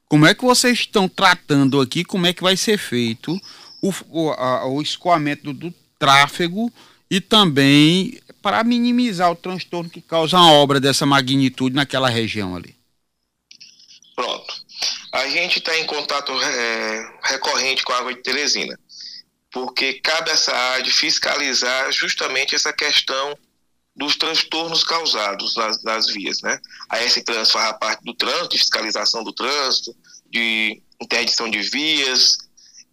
Como 0.08 0.26
é 0.26 0.34
que 0.34 0.46
vocês 0.46 0.80
estão 0.80 1.10
tratando 1.10 1.82
aqui, 1.82 2.06
como 2.06 2.28
é 2.28 2.32
que 2.32 2.42
vai 2.42 2.56
ser 2.56 2.78
feito 2.78 3.38
o, 3.82 3.94
o, 4.10 4.30
a, 4.30 4.66
o 4.68 4.82
escoamento 4.82 5.52
do, 5.52 5.70
do 5.70 5.74
tráfego 6.00 6.72
e 7.10 7.20
também 7.20 8.20
para 8.42 8.64
minimizar 8.64 9.32
o 9.32 9.36
transtorno 9.36 9.90
que 9.90 10.02
causa 10.02 10.38
uma 10.38 10.52
obra 10.54 10.80
dessa 10.80 11.06
magnitude 11.06 11.76
naquela 11.76 12.10
região 12.10 12.56
ali. 12.56 12.76
Pronto. 14.16 14.54
A 15.12 15.28
gente 15.28 15.60
está 15.60 15.78
em 15.78 15.86
contato 15.86 16.32
é, 16.32 17.20
recorrente 17.24 17.84
com 17.84 17.94
a 17.94 17.98
água 17.98 18.14
de 18.14 18.22
Teresina, 18.22 18.80
porque 19.52 19.94
cabe 19.94 20.30
a 20.30 20.38
SAAD 20.38 20.92
fiscalizar 20.92 21.92
justamente 21.92 22.54
essa 22.54 22.72
questão 22.72 23.38
dos 23.96 24.16
transtornos 24.16 24.84
causados 24.84 25.56
nas, 25.56 25.84
nas 25.84 26.08
vias, 26.08 26.42
né? 26.42 26.60
A 26.90 27.00
S-Trans 27.00 27.52
faz 27.52 27.70
a 27.70 27.74
parte 27.74 28.04
do 28.04 28.14
trânsito, 28.14 28.50
de 28.50 28.60
fiscalização 28.60 29.24
do 29.24 29.34
trânsito, 29.34 29.96
de 30.30 30.82
interdição 31.02 31.50
de 31.50 31.62
vias 31.62 32.38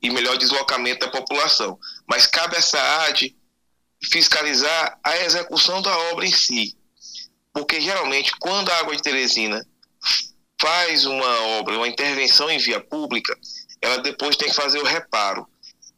e 0.03 0.11
melhor 0.11 0.37
deslocamento 0.37 1.07
da 1.07 1.13
população. 1.13 1.79
Mas 2.09 2.27
cabe 2.27 2.57
a 2.57 2.63
SAAD 2.63 3.37
fiscalizar 4.03 4.99
a 5.03 5.17
execução 5.19 5.81
da 5.83 5.97
obra 6.11 6.27
em 6.27 6.33
si. 6.33 6.77
Porque 7.53 7.81
geralmente, 7.81 8.33
quando 8.39 8.71
a 8.71 8.79
Água 8.79 8.95
de 8.95 9.03
Teresina 9.03 9.67
faz 10.61 11.05
uma 11.05 11.41
obra, 11.59 11.77
uma 11.77 11.89
intervenção 11.89 12.51
em 12.51 12.59
via 12.59 12.81
pública, 12.81 13.37
ela 13.81 13.99
depois 13.99 14.37
tem 14.37 14.49
que 14.49 14.55
fazer 14.55 14.79
o 14.79 14.85
reparo. 14.85 15.47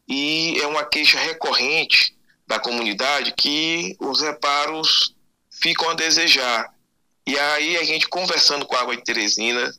E 0.08 0.58
é 0.60 0.66
uma 0.66 0.84
queixa 0.84 1.18
recorrente 1.18 2.16
da 2.46 2.58
comunidade 2.58 3.34
que 3.36 3.96
os 4.00 4.20
reparos 4.20 5.14
ficam 5.50 5.90
a 5.90 5.94
desejar. 5.94 6.72
E 7.26 7.38
aí 7.38 7.76
a 7.76 7.84
gente 7.84 8.08
conversando 8.08 8.64
com 8.64 8.74
a 8.74 8.80
Água 8.80 8.96
de 8.96 9.04
Teresina, 9.04 9.70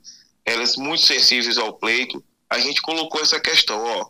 elas 0.45 0.75
muito 0.75 1.03
sensíveis 1.03 1.57
ao 1.57 1.73
pleito, 1.73 2.23
a 2.49 2.59
gente 2.59 2.81
colocou 2.81 3.21
essa 3.21 3.39
questão, 3.39 3.83
ó, 3.83 4.07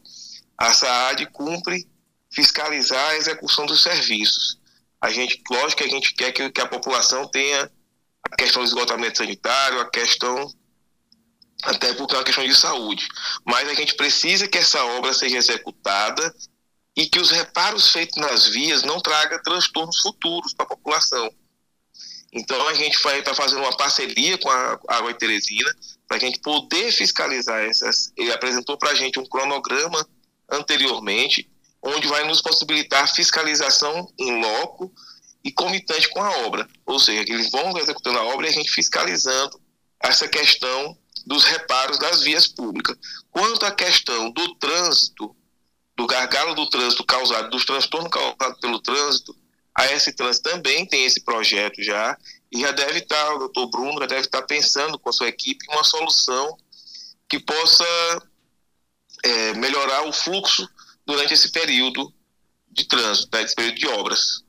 a 0.58 0.74
SAAD 0.74 1.26
cumpre 1.28 1.88
fiscalizar 2.32 3.10
a 3.10 3.18
execução 3.18 3.66
dos 3.66 3.82
serviços. 3.82 4.58
A 5.02 5.10
gente, 5.10 5.42
lógico 5.50 5.82
que 5.82 5.88
a 5.88 5.92
gente 5.92 6.14
quer 6.14 6.32
que, 6.32 6.50
que 6.50 6.62
a 6.62 6.68
população 6.68 7.28
tenha 7.28 7.72
a 8.32 8.36
questão 8.36 8.62
do 8.62 8.68
esgotamento 8.68 9.18
sanitário, 9.18 9.80
a 9.80 9.90
questão 9.90 10.52
até 11.64 11.94
porque 11.94 12.16
é 12.16 12.18
uma 12.18 12.24
questão 12.24 12.46
de 12.46 12.56
saúde. 12.56 13.08
Mas 13.46 13.68
a 13.68 13.74
gente 13.74 13.96
precisa 13.96 14.48
que 14.48 14.58
essa 14.58 14.84
obra 14.84 15.14
seja 15.14 15.38
executada 15.38 16.34
e 16.96 17.06
que 17.06 17.20
os 17.20 17.32
reparos 17.32 17.92
feitos 17.92 18.18
nas 18.18 18.48
vias 18.48 18.84
não 18.84 19.00
tragam 19.00 19.42
transtornos 19.42 20.02
futuros 20.02 20.54
para 20.54 20.66
a 20.66 20.70
população. 20.70 21.30
Então 22.32 22.68
a 22.68 22.74
gente 22.74 23.02
vai 23.02 23.20
estar 23.20 23.32
tá 23.32 23.38
fazendo 23.38 23.62
uma 23.62 23.76
parceria 23.76 24.38
com 24.38 24.50
a 24.50 24.80
Água 24.88 25.14
Teresina 25.14 25.74
para 26.08 26.18
a 26.18 26.20
gente 26.20 26.40
poder 26.40 26.92
fiscalizar 26.92 27.64
essas. 27.64 28.12
Ele 28.16 28.32
apresentou 28.32 28.78
para 28.78 28.92
a 28.92 28.96
gente 28.96 29.20
um 29.20 29.26
cronograma 29.26 30.08
anteriormente, 30.50 31.50
onde 31.82 32.08
vai 32.08 32.26
nos 32.26 32.42
possibilitar 32.42 33.14
fiscalização 33.14 34.12
em 34.18 34.42
loco 34.42 34.92
e 35.44 35.52
comitante 35.52 36.10
com 36.10 36.22
a 36.22 36.30
obra. 36.46 36.68
Ou 36.86 37.00
seja, 37.00 37.22
eles 37.22 37.50
vão 37.52 37.78
executando 37.78 38.20
a 38.20 38.26
obra 38.26 38.48
e 38.48 38.50
a 38.50 38.54
gente 38.54 38.72
fiscalizando 38.72 39.60
essa 40.02 40.28
questão 40.28 40.98
dos 41.26 41.44
reparos 41.44 41.98
das 42.00 42.22
vias 42.22 42.48
públicas. 42.48 42.98
Quanto 43.32 43.66
à 43.66 43.72
questão 43.72 44.32
do 44.32 44.56
trânsito, 44.56 45.36
do 45.96 46.08
gargalo 46.08 46.56
do 46.56 46.70
trânsito 46.70 47.04
causado, 47.06 47.50
dos 47.50 47.66
transtornos 47.66 48.10
causados 48.10 48.60
pelo 48.60 48.80
trânsito, 48.80 49.36
a 49.76 49.86
S-Trans 49.86 50.40
também 50.40 50.86
tem 50.86 51.06
esse 51.06 51.22
projeto 51.22 51.82
já, 51.82 52.18
e 52.52 52.60
já 52.62 52.72
deve 52.72 53.00
estar, 53.00 53.36
o 53.36 53.40
doutor 53.40 53.68
Bruno 53.68 54.00
já 54.00 54.08
deve 54.08 54.22
estar 54.22 54.42
pensando 54.42 54.98
com 54.98 55.10
a 55.10 55.14
sua 55.14 55.28
equipe 55.28 55.66
uma 55.70 55.84
solução 55.84 56.58
que 57.30 57.40
possa 57.40 57.86
é, 59.24 59.54
melhorar 59.54 60.08
o 60.08 60.12
fluxo 60.12 60.68
durante 61.10 61.34
esse 61.34 61.50
período 61.50 62.14
de 62.72 62.86
trânsito, 62.86 63.30
né, 63.34 63.44
esse 63.44 63.56
período 63.56 63.76
de 63.76 63.88
obras. 63.88 64.44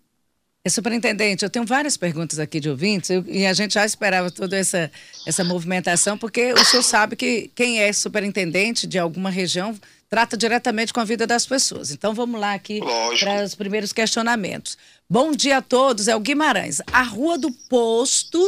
É, 0.63 0.69
superintendente, 0.69 1.43
eu 1.43 1.49
tenho 1.49 1.65
várias 1.65 1.97
perguntas 1.97 2.39
aqui 2.39 2.61
de 2.61 2.69
ouvintes 2.69 3.09
eu, 3.09 3.25
e 3.27 3.47
a 3.47 3.55
gente 3.55 3.73
já 3.73 3.87
esperava 3.87 4.31
toda 4.31 4.59
essa, 4.59 4.93
essa 5.27 5.43
movimentação, 5.43 6.19
porque 6.19 6.53
o 6.53 6.63
senhor 6.63 6.83
sabe 6.83 7.17
que 7.17 7.51
quem 7.55 7.81
é 7.81 7.91
superintendente 7.95 8.87
de 8.87 8.99
alguma 8.99 9.31
região 9.31 9.75
trata 10.11 10.37
diretamente 10.37 10.93
com 10.93 11.01
a 11.01 11.05
vida 11.05 11.27
das 11.27 11.47
pessoas. 11.47 11.91
Então 11.91 12.13
vamos 12.13 12.39
lá 12.39 12.53
aqui 12.53 12.81
para 13.19 13.43
os 13.43 13.55
primeiros 13.55 13.91
questionamentos. 13.91 14.77
Bom 15.09 15.33
dia 15.33 15.59
a 15.59 15.63
todos, 15.63 16.09
é 16.09 16.17
o 16.17 16.21
Guimarães. 16.21 16.83
A 16.93 17.03
Rua 17.03 17.39
do 17.39 17.51
Posto, 17.51 18.39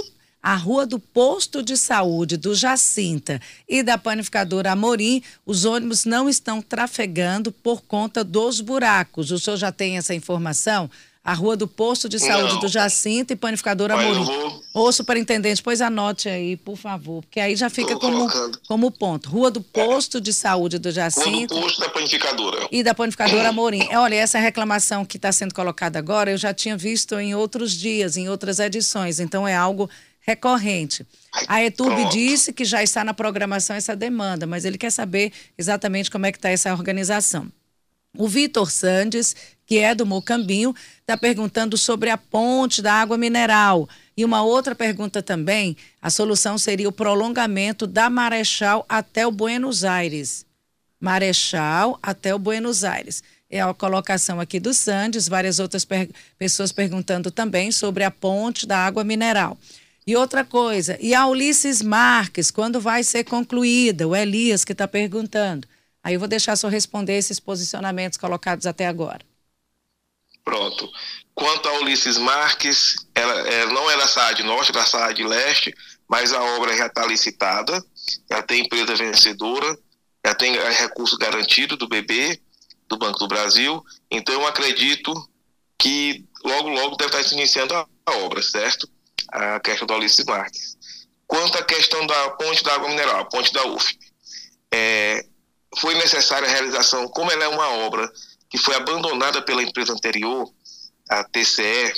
a 0.43 0.57
Rua 0.57 0.85
do 0.85 0.99
Posto 0.99 1.63
de 1.63 1.77
Saúde 1.77 2.37
do 2.37 2.55
Jacinta 2.55 3.41
e 3.69 3.83
da 3.83 3.97
Panificadora 3.97 4.73
Amorim, 4.73 5.23
os 5.47 5.65
ônibus 5.65 6.05
não 6.05 6.29
estão 6.29 6.61
trafegando 6.61 7.53
por 7.53 7.83
conta 7.83 8.25
dos 8.25 8.61
buracos. 8.61 9.31
O 9.31 9.39
senhor 9.39 9.57
já 9.57 9.71
tem 9.71 9.97
essa 9.97 10.15
informação? 10.15 10.91
a 11.25 11.35
Rua 11.35 11.57
do 11.57 11.69
Posto 11.69 12.09
de 12.09 12.19
Saúde 12.19 12.55
Não. 12.55 12.61
do 12.61 12.69
Jacinto 12.69 13.33
e 13.33 13.37
Panificadora 13.37 13.95
Amorim. 13.95 14.25
Vou... 14.25 14.63
Ô, 14.75 14.93
superintendente, 14.93 15.63
pois 15.63 15.81
anote 15.81 16.29
aí, 16.29 16.57
por 16.57 16.77
favor, 16.77 17.23
porque 17.23 17.39
aí 17.39 17.55
já 17.55 17.71
fica 17.71 17.97
como, 17.97 18.29
como 18.67 18.91
ponto. 18.91 19.31
Rua 19.31 19.51
do 19.51 19.61
Posto 19.61 20.21
de 20.21 20.33
Saúde 20.33 20.79
do 20.79 20.91
Jacinto. 20.91 21.55
Rua 21.55 21.61
do 21.61 21.67
Posto 21.67 21.81
da 21.81 21.89
Panificadora. 21.91 22.69
E 22.73 22.83
da 22.83 22.93
Panificadora 22.93 23.51
Amorim. 23.51 23.87
É, 23.89 23.99
olha, 23.99 24.17
essa 24.17 24.39
reclamação 24.41 25.05
que 25.05 25.17
está 25.17 25.31
sendo 25.31 25.55
colocada 25.55 25.97
agora, 25.97 26.33
eu 26.33 26.39
já 26.39 26.53
tinha 26.53 26.77
visto 26.77 27.17
em 27.17 27.37
outros 27.37 27.71
dias, 27.71 28.17
em 28.17 28.29
outras 28.29 28.59
edições, 28.59 29.21
então 29.21 29.47
é 29.47 29.55
algo 29.55 29.89
recorrente. 30.23 31.07
A 31.47 31.62
ETUB 31.62 32.09
disse 32.11 32.52
que 32.52 32.64
já 32.64 32.83
está 32.83 33.05
na 33.05 33.12
programação 33.12 33.76
essa 33.76 33.95
demanda, 33.95 34.47
mas 34.47 34.64
ele 34.64 34.79
quer 34.79 34.91
saber 34.91 35.33
exatamente 35.59 36.11
como 36.11 36.26
é 36.26 36.33
que 36.33 36.38
está 36.38 36.49
essa 36.49 36.73
organização. 36.73 37.50
O 38.17 38.29
Vitor 38.29 38.71
Sandes, 38.71 39.35
que 39.67 39.79
é 39.79 39.95
do 39.95 40.05
Mocambinho, 40.05 40.75
está 41.00 41.17
perguntando 41.17 41.79
sobre 41.79 42.11
a 42.11 42.19
ponte 42.19 42.83
da 42.83 42.93
água 42.93 43.17
mineral. 43.17 43.88
E 44.14 44.25
uma 44.25 44.43
outra 44.43 44.75
pergunta 44.75 45.23
também: 45.23 45.76
a 46.00 46.11
solução 46.11 46.59
seria 46.59 46.88
o 46.88 46.93
prolongamento 46.93 47.87
da 47.87 48.11
Marechal 48.11 48.85
até 48.88 49.26
o 49.26 49.31
Buenos 49.31 49.83
Aires. 49.83 50.45
Marechal 51.00 51.99
até 52.02 52.35
o 52.35 52.38
Buenos 52.38 52.85
Aires. 52.85 53.23
É 53.50 53.61
a 53.61 53.75
colocação 53.75 54.41
aqui 54.41 54.61
do 54.61 54.73
Sandes, 54.73 55.29
várias 55.29 55.59
outras 55.59 55.85
per 55.85 56.09
pessoas 56.38 56.71
perguntando 56.71 57.31
também 57.31 57.73
sobre 57.73 58.05
a 58.05 58.11
ponte 58.11 58.67
da 58.67 58.79
água 58.79 59.05
mineral. 59.05 59.59
E 60.07 60.17
outra 60.17 60.45
coisa, 60.45 60.99
e 61.01 61.15
a 61.15 61.27
Ulisses 61.27 61.81
Marques, 61.81 62.51
quando 62.51 62.81
vai 62.81 63.05
ser 63.05 63.25
concluída? 63.25 64.07
O 64.09 64.17
Elias 64.17 64.65
que 64.65 64.73
está 64.73 64.89
perguntando. 64.89 65.69
Aí 66.03 66.15
eu 66.15 66.21
vou 66.21 66.29
deixar 66.29 66.57
só 66.57 66.69
responder 66.69 67.17
esses 67.17 67.39
posicionamentos 67.39 68.19
colocados 68.19 68.67
até 68.67 68.87
agora. 68.87 69.25
Pronto. 70.45 70.91
Quanto 71.35 71.69
a 71.69 71.81
Ulisses 71.81 72.19
Marques, 72.19 72.97
ela, 73.15 73.33
ela 73.33 73.49
é, 73.49 73.67
não 73.67 73.89
é 73.91 73.97
da 73.97 74.09
SAD 74.09 74.43
Norte, 74.43 74.71
é 74.71 74.75
da 74.75 74.85
SAD 74.85 75.23
Leste, 75.23 75.73
mas 76.09 76.33
a 76.33 76.43
obra 76.43 76.77
já 76.77 76.87
está 76.87 77.07
licitada, 77.07 77.83
já 78.29 78.43
tem 78.43 78.65
empresa 78.65 78.97
vencedora, 78.97 79.79
já 80.27 80.35
tem 80.35 80.53
recurso 80.53 81.17
garantido 81.17 81.77
do 81.77 81.89
BB, 81.89 82.41
do 82.89 82.99
Banco 82.99 83.21
do 83.21 83.29
Brasil, 83.29 83.83
então 84.11 84.35
eu 84.35 84.47
acredito 84.47 85.13
que 85.79 86.25
logo, 86.45 86.69
logo 86.69 86.97
deve 86.97 87.11
estar 87.11 87.25
se 87.25 87.35
iniciando 87.35 87.75
a 87.75 88.13
obra, 88.19 88.43
certo? 88.43 88.89
A 89.33 89.61
questão 89.61 89.87
da 89.87 89.97
Ulisses 89.97 90.25
Marques. 90.25 90.77
Quanto 91.27 91.57
à 91.57 91.65
questão 91.65 92.07
da 92.07 92.31
ponte 92.31 92.62
da 92.62 92.75
água 92.75 92.89
mineral, 92.89 93.21
a 93.21 93.25
ponte 93.25 93.53
da 93.53 93.65
UFP, 93.67 93.99
é, 94.71 95.25
foi 95.79 95.95
necessária 95.95 96.47
a 96.47 96.51
realização, 96.51 97.09
como 97.09 97.31
ela 97.31 97.45
é 97.45 97.49
uma 97.49 97.69
obra 97.87 98.11
que 98.51 98.59
foi 98.59 98.75
abandonada 98.75 99.41
pela 99.41 99.62
empresa 99.62 99.93
anterior, 99.93 100.47
a 101.09 101.25
TCE, 101.25 101.93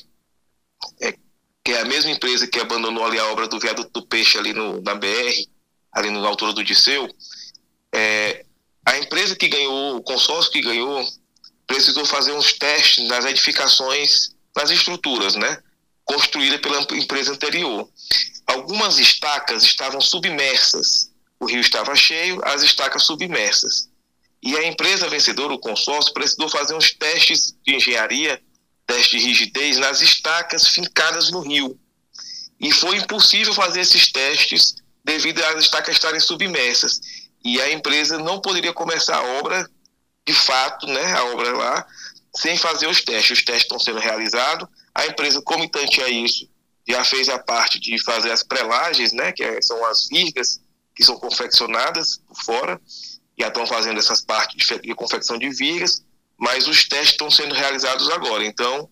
é, 1.00 1.14
que 1.64 1.72
é 1.72 1.80
a 1.80 1.84
mesma 1.84 2.12
empresa 2.12 2.46
que 2.46 2.60
abandonou 2.60 3.04
ali 3.04 3.18
a 3.18 3.26
obra 3.26 3.48
do 3.48 3.58
viaduto 3.58 3.90
do 3.90 4.06
peixe 4.06 4.38
ali 4.38 4.52
no, 4.52 4.80
na 4.82 4.94
BR, 4.94 5.48
ali 5.92 6.10
na 6.10 6.26
altura 6.28 6.52
do 6.52 6.62
Disseu, 6.62 7.08
é, 7.92 8.44
a 8.84 8.98
empresa 8.98 9.34
que 9.34 9.48
ganhou, 9.48 9.96
o 9.96 10.02
consórcio 10.02 10.52
que 10.52 10.60
ganhou, 10.60 11.04
precisou 11.66 12.04
fazer 12.04 12.32
uns 12.32 12.52
testes 12.52 13.08
nas 13.08 13.24
edificações, 13.24 14.34
nas 14.54 14.70
estruturas, 14.70 15.34
né? 15.36 15.58
Construídas 16.04 16.60
pela 16.60 16.80
empresa 16.98 17.32
anterior. 17.32 17.88
Algumas 18.46 18.98
estacas 18.98 19.62
estavam 19.62 20.00
submersas 20.00 21.14
o 21.44 21.46
rio 21.46 21.60
estava 21.60 21.94
cheio, 21.94 22.40
as 22.44 22.62
estacas 22.62 23.04
submersas. 23.04 23.88
E 24.42 24.56
a 24.56 24.66
empresa 24.66 25.08
vencedora, 25.08 25.52
o 25.52 25.58
consórcio, 25.58 26.12
precisou 26.12 26.48
fazer 26.48 26.74
uns 26.74 26.92
testes 26.92 27.54
de 27.64 27.74
engenharia, 27.74 28.40
teste 28.86 29.18
de 29.18 29.24
rigidez, 29.24 29.78
nas 29.78 30.00
estacas 30.00 30.68
fincadas 30.68 31.30
no 31.30 31.40
rio. 31.40 31.78
E 32.58 32.72
foi 32.72 32.96
impossível 32.96 33.52
fazer 33.52 33.80
esses 33.80 34.10
testes 34.10 34.76
devido 35.04 35.42
às 35.44 35.64
estacas 35.64 35.94
estarem 35.94 36.20
submersas. 36.20 37.00
E 37.44 37.60
a 37.60 37.72
empresa 37.72 38.18
não 38.18 38.40
poderia 38.40 38.72
começar 38.72 39.16
a 39.16 39.38
obra, 39.38 39.68
de 40.26 40.32
fato, 40.32 40.86
né, 40.86 41.12
a 41.12 41.24
obra 41.24 41.52
lá, 41.52 41.86
sem 42.36 42.56
fazer 42.56 42.86
os 42.86 43.00
testes. 43.02 43.38
Os 43.38 43.44
testes 43.44 43.64
estão 43.64 43.78
sendo 43.78 43.98
realizados. 43.98 44.68
A 44.94 45.06
empresa, 45.06 45.40
comitante 45.42 46.02
a 46.02 46.08
isso, 46.08 46.48
já 46.86 47.04
fez 47.04 47.28
a 47.28 47.38
parte 47.38 47.80
de 47.80 48.02
fazer 48.02 48.30
as 48.30 48.42
prelagens, 48.42 49.12
né, 49.12 49.32
que 49.32 49.42
é, 49.42 49.60
são 49.62 49.84
as 49.86 50.08
vigas 50.08 50.60
que 50.94 51.02
são 51.02 51.18
confeccionadas 51.18 52.18
por 52.28 52.36
fora, 52.44 52.80
já 53.38 53.48
estão 53.48 53.66
fazendo 53.66 53.98
essas 53.98 54.20
partes 54.20 54.80
de 54.80 54.94
confecção 54.94 55.36
de 55.36 55.50
vigas, 55.50 56.04
mas 56.38 56.68
os 56.68 56.88
testes 56.88 57.10
estão 57.10 57.30
sendo 57.30 57.54
realizados 57.54 58.08
agora. 58.10 58.44
Então, 58.44 58.88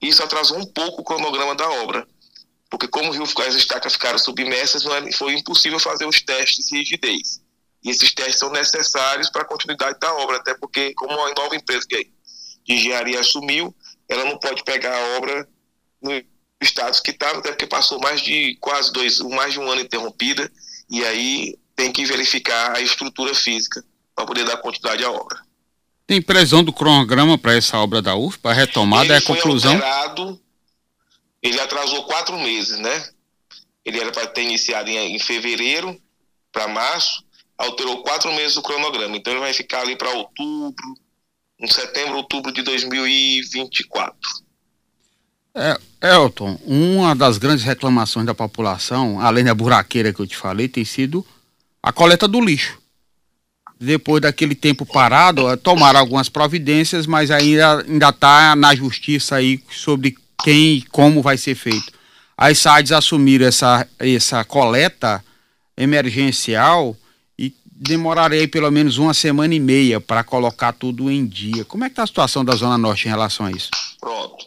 isso 0.00 0.22
atrasou 0.22 0.58
um 0.58 0.66
pouco 0.66 1.02
o 1.02 1.04
cronograma 1.04 1.54
da 1.54 1.68
obra, 1.70 2.06
porque 2.68 2.88
como 2.88 3.12
as 3.12 3.54
estacas 3.54 3.92
ficaram 3.92 4.18
submersas, 4.18 4.84
é, 4.84 5.12
foi 5.12 5.34
impossível 5.34 5.78
fazer 5.78 6.06
os 6.06 6.20
testes 6.20 6.66
de 6.66 6.78
rigidez. 6.78 7.40
E 7.84 7.90
esses 7.90 8.12
testes 8.12 8.38
são 8.38 8.50
necessários 8.50 9.30
para 9.30 9.42
a 9.42 9.46
continuidade 9.46 10.00
da 10.00 10.12
obra, 10.14 10.38
até 10.38 10.54
porque, 10.54 10.92
como 10.94 11.12
a 11.12 11.32
nova 11.34 11.54
empresa 11.54 11.86
de 12.66 12.74
engenharia 12.74 13.20
assumiu, 13.20 13.74
ela 14.08 14.24
não 14.24 14.38
pode 14.38 14.62
pegar 14.64 14.94
a 14.94 15.16
obra 15.16 15.48
no 16.02 16.22
status 16.62 17.00
que 17.00 17.10
está, 17.10 17.30
até 17.30 17.50
porque 17.50 17.66
passou 17.66 18.00
mais 18.00 18.20
de 18.20 18.56
quase 18.60 18.92
dois, 18.92 19.18
mais 19.20 19.52
de 19.52 19.60
um 19.60 19.70
ano 19.70 19.80
interrompida, 19.80 20.50
e 20.90 21.04
aí 21.04 21.56
tem 21.74 21.92
que 21.92 22.04
verificar 22.04 22.76
a 22.76 22.80
estrutura 22.80 23.34
física 23.34 23.84
para 24.14 24.26
poder 24.26 24.44
dar 24.44 24.56
continuidade 24.56 25.04
à 25.04 25.10
obra. 25.10 25.38
Tem 26.06 26.22
previsão 26.22 26.62
do 26.62 26.72
cronograma 26.72 27.36
para 27.36 27.56
essa 27.56 27.78
obra 27.78 28.00
da 28.00 28.14
UFPA? 28.14 28.50
A 28.50 28.54
retomada 28.54 29.14
é 29.14 29.18
a 29.18 29.22
conclusão? 29.22 29.74
Alterado, 29.74 30.40
ele 31.42 31.60
atrasou 31.60 32.04
quatro 32.04 32.38
meses, 32.38 32.78
né? 32.78 33.10
Ele 33.84 34.00
era 34.00 34.10
para 34.10 34.26
ter 34.26 34.42
iniciado 34.42 34.88
em, 34.88 35.14
em 35.14 35.18
fevereiro 35.18 36.00
para 36.52 36.68
março, 36.68 37.24
alterou 37.58 38.02
quatro 38.02 38.32
meses 38.32 38.56
o 38.56 38.62
cronograma. 38.62 39.16
Então 39.16 39.32
ele 39.32 39.40
vai 39.40 39.52
ficar 39.52 39.80
ali 39.80 39.96
para 39.96 40.10
outubro, 40.10 40.96
em 41.58 41.66
setembro, 41.66 42.16
outubro 42.16 42.52
de 42.52 42.62
2024. 42.62 44.16
É, 45.54 45.78
Elton, 46.02 46.58
uma 46.66 47.14
das 47.14 47.38
grandes 47.38 47.64
reclamações 47.64 48.26
da 48.26 48.34
população, 48.34 49.20
além 49.20 49.44
da 49.44 49.54
buraqueira 49.54 50.12
que 50.12 50.20
eu 50.20 50.26
te 50.26 50.36
falei, 50.36 50.68
tem 50.68 50.84
sido 50.84 51.26
a 51.82 51.90
coleta 51.92 52.28
do 52.28 52.40
lixo. 52.40 52.78
Depois 53.80 54.22
daquele 54.22 54.54
tempo 54.54 54.84
parado, 54.84 55.48
é, 55.48 55.56
tomaram 55.56 56.00
algumas 56.00 56.28
providências, 56.28 57.06
mas 57.06 57.30
ainda 57.30 57.80
ainda 57.82 58.08
está 58.10 58.54
na 58.54 58.74
justiça 58.74 59.36
aí 59.36 59.62
sobre 59.70 60.16
quem 60.42 60.76
e 60.76 60.82
como 60.82 61.22
vai 61.22 61.38
ser 61.38 61.54
feito. 61.54 61.92
As 62.36 62.58
SADs 62.58 62.92
assumiram 62.92 63.46
essa, 63.46 63.88
essa 63.98 64.44
coleta 64.44 65.24
emergencial 65.74 66.94
demoraria 67.78 68.48
pelo 68.48 68.70
menos 68.70 68.96
uma 68.96 69.12
semana 69.12 69.54
e 69.54 69.60
meia 69.60 70.00
para 70.00 70.24
colocar 70.24 70.72
tudo 70.72 71.10
em 71.10 71.26
dia. 71.26 71.64
Como 71.64 71.84
é 71.84 71.88
que 71.88 71.92
está 71.92 72.04
a 72.04 72.06
situação 72.06 72.44
da 72.44 72.54
Zona 72.54 72.78
Norte 72.78 73.06
em 73.06 73.10
relação 73.10 73.46
a 73.46 73.50
isso? 73.50 73.70
Pronto. 74.00 74.46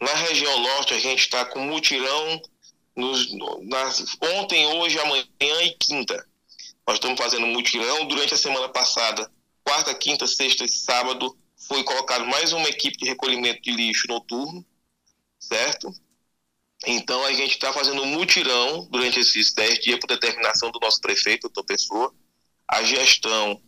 Na 0.00 0.14
região 0.14 0.60
norte, 0.60 0.94
a 0.94 0.98
gente 0.98 1.20
está 1.20 1.44
com 1.46 1.60
mutirão 1.60 2.42
nos, 2.94 3.32
nas, 3.62 4.04
ontem, 4.20 4.66
hoje, 4.66 4.98
amanhã 4.98 5.24
e 5.62 5.70
quinta. 5.78 6.26
Nós 6.86 6.96
estamos 6.96 7.18
fazendo 7.18 7.46
mutirão. 7.46 8.06
Durante 8.06 8.34
a 8.34 8.38
semana 8.38 8.68
passada, 8.68 9.30
quarta, 9.64 9.94
quinta, 9.94 10.26
sexta 10.26 10.64
e 10.64 10.68
sábado, 10.68 11.34
foi 11.66 11.82
colocado 11.82 12.26
mais 12.26 12.52
uma 12.52 12.68
equipe 12.68 12.96
de 12.98 13.06
recolhimento 13.06 13.62
de 13.62 13.70
lixo 13.70 14.06
noturno, 14.08 14.64
certo? 15.38 15.92
Então, 16.86 17.24
a 17.24 17.32
gente 17.32 17.52
está 17.52 17.72
fazendo 17.72 18.02
um 18.02 18.06
mutirão 18.06 18.86
durante 18.90 19.20
esses 19.20 19.52
10 19.52 19.78
dias 19.80 19.98
por 20.00 20.06
determinação 20.06 20.70
do 20.70 20.80
nosso 20.80 21.00
prefeito, 21.00 21.42
doutor 21.42 21.64
Pessoa. 21.64 22.14
A 22.70 22.84
gestão 22.84 23.60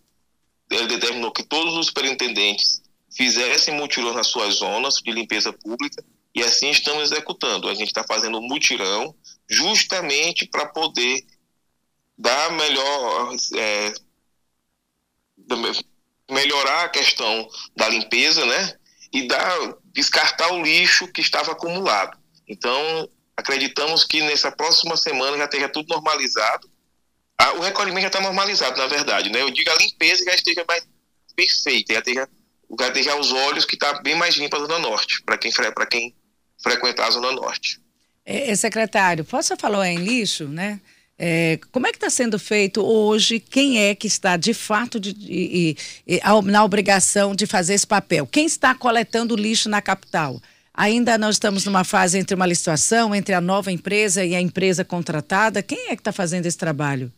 determinou 0.69 1.33
que 1.33 1.43
todos 1.43 1.75
os 1.75 1.87
superintendentes 1.87 2.83
fizessem 3.15 3.75
mutirão 3.75 4.15
nas 4.15 4.29
suas 4.29 4.55
zonas 4.55 4.95
de 4.97 5.11
limpeza 5.11 5.53
pública 5.53 6.03
e 6.35 6.43
assim 6.43 6.71
estamos 6.71 7.11
executando. 7.11 7.69
A 7.69 7.75
gente 7.75 7.89
está 7.89 8.05
fazendo 8.05 8.39
um 8.39 8.47
mutirão 8.47 9.15
justamente 9.51 10.47
para 10.47 10.67
poder 10.67 11.27
dar 12.17 12.53
melhor. 12.53 13.35
É, 13.57 13.93
melhorar 16.31 16.85
a 16.85 16.89
questão 16.89 17.49
da 17.77 17.89
limpeza, 17.89 18.47
né? 18.47 18.79
E 19.13 19.27
dar, 19.27 19.77
descartar 19.87 20.53
o 20.53 20.63
lixo 20.63 21.09
que 21.09 21.21
estava 21.21 21.53
acumulado. 21.53 22.17
Então, 22.49 23.09
acreditamos 23.37 24.05
que 24.05 24.23
nessa 24.23 24.51
próxima 24.51 24.97
semana 24.97 25.37
já 25.37 25.45
esteja 25.45 25.69
tudo 25.69 25.89
normalizado. 25.89 26.71
Ah, 27.43 27.55
o 27.55 27.61
recolhimento 27.61 28.03
já 28.03 28.07
está 28.07 28.21
normalizado, 28.21 28.79
na 28.79 28.87
verdade, 28.87 29.29
né? 29.29 29.43
Eu 29.43 29.51
digo 29.51 29.69
a 29.69 29.75
limpeza 29.75 30.25
já 30.25 30.33
esteja 30.33 30.65
mais 30.67 30.87
perfeita, 31.35 31.95
já 31.95 31.99
esteja, 31.99 32.29
já 32.79 32.87
esteja 32.87 33.13
aos 33.15 33.33
olhos 33.33 33.65
que 33.65 33.75
está 33.75 34.01
bem 34.01 34.15
mais 34.15 34.37
limpa 34.37 34.59
a 34.59 34.61
Zona 34.61 34.79
Norte, 34.79 35.21
para 35.25 35.37
quem, 35.37 35.51
quem 35.91 36.15
frequentar 36.63 37.09
a 37.09 37.11
Zona 37.11 37.33
Norte. 37.33 37.81
É, 38.25 38.55
secretário, 38.55 39.27
você 39.29 39.57
falou 39.57 39.83
em 39.83 39.97
lixo, 39.97 40.47
né? 40.47 40.81
É, 41.19 41.59
como 41.73 41.89
é 41.89 41.91
que 41.91 41.97
está 41.97 42.09
sendo 42.09 42.39
feito 42.39 42.81
hoje? 42.81 43.41
Quem 43.41 43.89
é 43.89 43.95
que 43.97 44.07
está 44.07 44.37
de 44.37 44.55
fato 44.55 45.01
de, 45.01 45.13
de, 45.13 45.77
de, 46.07 46.21
na 46.45 46.63
obrigação 46.63 47.35
de 47.35 47.45
fazer 47.45 47.75
esse 47.75 47.87
papel? 47.87 48.25
Quem 48.25 48.47
está 48.47 48.73
coletando 48.73 49.35
lixo 49.35 49.69
na 49.69 49.83
capital? 49.83 50.41
Ainda 50.73 51.19
nós 51.19 51.35
estamos 51.35 51.65
numa 51.65 51.83
fase 51.83 52.19
entre 52.19 52.37
uma 52.37 52.47
licitação 52.47 53.13
entre 53.13 53.35
a 53.35 53.41
nova 53.41 53.73
empresa 53.73 54.25
e 54.25 54.35
a 54.35 54.41
empresa 54.41 54.85
contratada. 54.85 55.61
Quem 55.61 55.89
é 55.89 55.97
que 55.97 56.01
está 56.01 56.13
fazendo 56.13 56.47
esse 56.47 56.57
trabalho? 56.57 57.13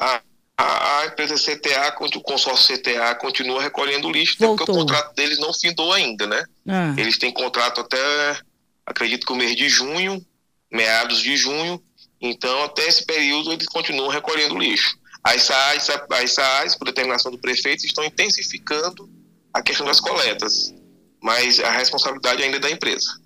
A, 0.00 0.22
a, 0.56 1.00
a, 1.00 1.06
empresa 1.06 1.34
CTA, 1.34 1.94
o 2.00 2.20
consórcio 2.22 2.76
CTA 2.76 3.14
continua 3.14 3.62
recolhendo 3.62 4.10
lixo, 4.10 4.38
porque 4.38 4.64
o 4.64 4.66
contrato 4.66 5.14
deles 5.14 5.38
não 5.38 5.52
findou 5.52 5.92
ainda, 5.92 6.26
né? 6.26 6.42
Ah. 6.66 6.94
Eles 6.96 7.18
têm 7.18 7.30
contrato 7.30 7.80
até 7.80 8.40
acredito 8.86 9.26
que 9.26 9.32
o 9.32 9.36
mês 9.36 9.54
de 9.54 9.68
junho, 9.68 10.24
meados 10.70 11.20
de 11.20 11.36
junho, 11.36 11.82
então 12.20 12.64
até 12.64 12.86
esse 12.86 13.04
período 13.04 13.52
eles 13.52 13.66
continuam 13.66 14.08
recolhendo 14.08 14.58
lixo. 14.58 14.98
As 15.22 15.42
SAAs, 15.42 15.88
as 15.90 16.32
SAAs, 16.32 16.74
por 16.76 16.86
determinação 16.86 17.30
do 17.30 17.38
prefeito, 17.38 17.84
estão 17.84 18.04
intensificando 18.04 19.08
a 19.52 19.62
questão 19.62 19.86
das 19.86 20.00
coletas, 20.00 20.74
mas 21.22 21.60
a 21.60 21.70
responsabilidade 21.70 22.42
ainda 22.42 22.56
é 22.56 22.60
da 22.60 22.70
empresa. 22.70 23.19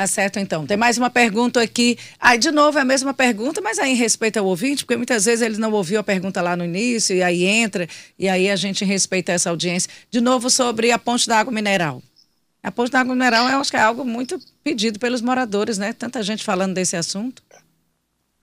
Tá 0.00 0.06
certo, 0.06 0.38
então. 0.38 0.66
Tem 0.66 0.78
mais 0.78 0.96
uma 0.96 1.10
pergunta 1.10 1.60
aqui. 1.60 1.98
Aí, 2.18 2.38
de 2.38 2.50
novo, 2.50 2.78
é 2.78 2.80
a 2.80 2.86
mesma 2.86 3.12
pergunta, 3.12 3.60
mas 3.60 3.78
aí 3.78 3.92
em 3.92 3.94
respeito 3.94 4.38
ao 4.38 4.46
ouvinte, 4.46 4.82
porque 4.82 4.96
muitas 4.96 5.26
vezes 5.26 5.42
ele 5.42 5.58
não 5.58 5.70
ouviu 5.72 6.00
a 6.00 6.02
pergunta 6.02 6.40
lá 6.40 6.56
no 6.56 6.64
início, 6.64 7.14
e 7.14 7.22
aí 7.22 7.44
entra, 7.44 7.86
e 8.18 8.26
aí 8.26 8.48
a 8.48 8.56
gente 8.56 8.82
respeita 8.82 9.30
essa 9.32 9.50
audiência. 9.50 9.90
De 10.10 10.18
novo, 10.18 10.48
sobre 10.48 10.90
a 10.90 10.98
ponte 10.98 11.28
da 11.28 11.38
água 11.38 11.52
mineral. 11.52 12.02
A 12.62 12.72
ponte 12.72 12.90
da 12.90 13.00
água 13.00 13.14
mineral 13.14 13.46
eu 13.50 13.58
acho 13.58 13.70
que 13.70 13.76
é 13.76 13.80
algo 13.82 14.02
muito 14.02 14.40
pedido 14.64 14.98
pelos 14.98 15.20
moradores, 15.20 15.76
né? 15.76 15.92
Tanta 15.92 16.22
gente 16.22 16.42
falando 16.42 16.72
desse 16.72 16.96
assunto. 16.96 17.42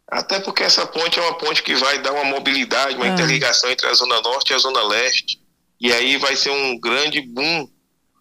Até 0.07 0.39
porque 0.39 0.61
essa 0.61 0.85
ponte 0.85 1.17
é 1.17 1.23
uma 1.23 1.39
ponte 1.39 1.63
que 1.63 1.73
vai 1.73 1.97
dar 2.03 2.13
uma 2.13 2.25
mobilidade, 2.25 2.97
uma 2.97 3.05
ah. 3.05 3.09
interligação 3.09 3.71
entre 3.71 3.87
a 3.87 3.93
Zona 3.95 4.21
Norte 4.21 4.51
e 4.51 4.53
a 4.53 4.59
Zona 4.59 4.83
Leste. 4.83 5.41
E 5.81 5.91
aí 5.91 6.17
vai 6.17 6.35
ser 6.35 6.51
um 6.51 6.79
grande 6.79 7.19
boom, 7.19 7.67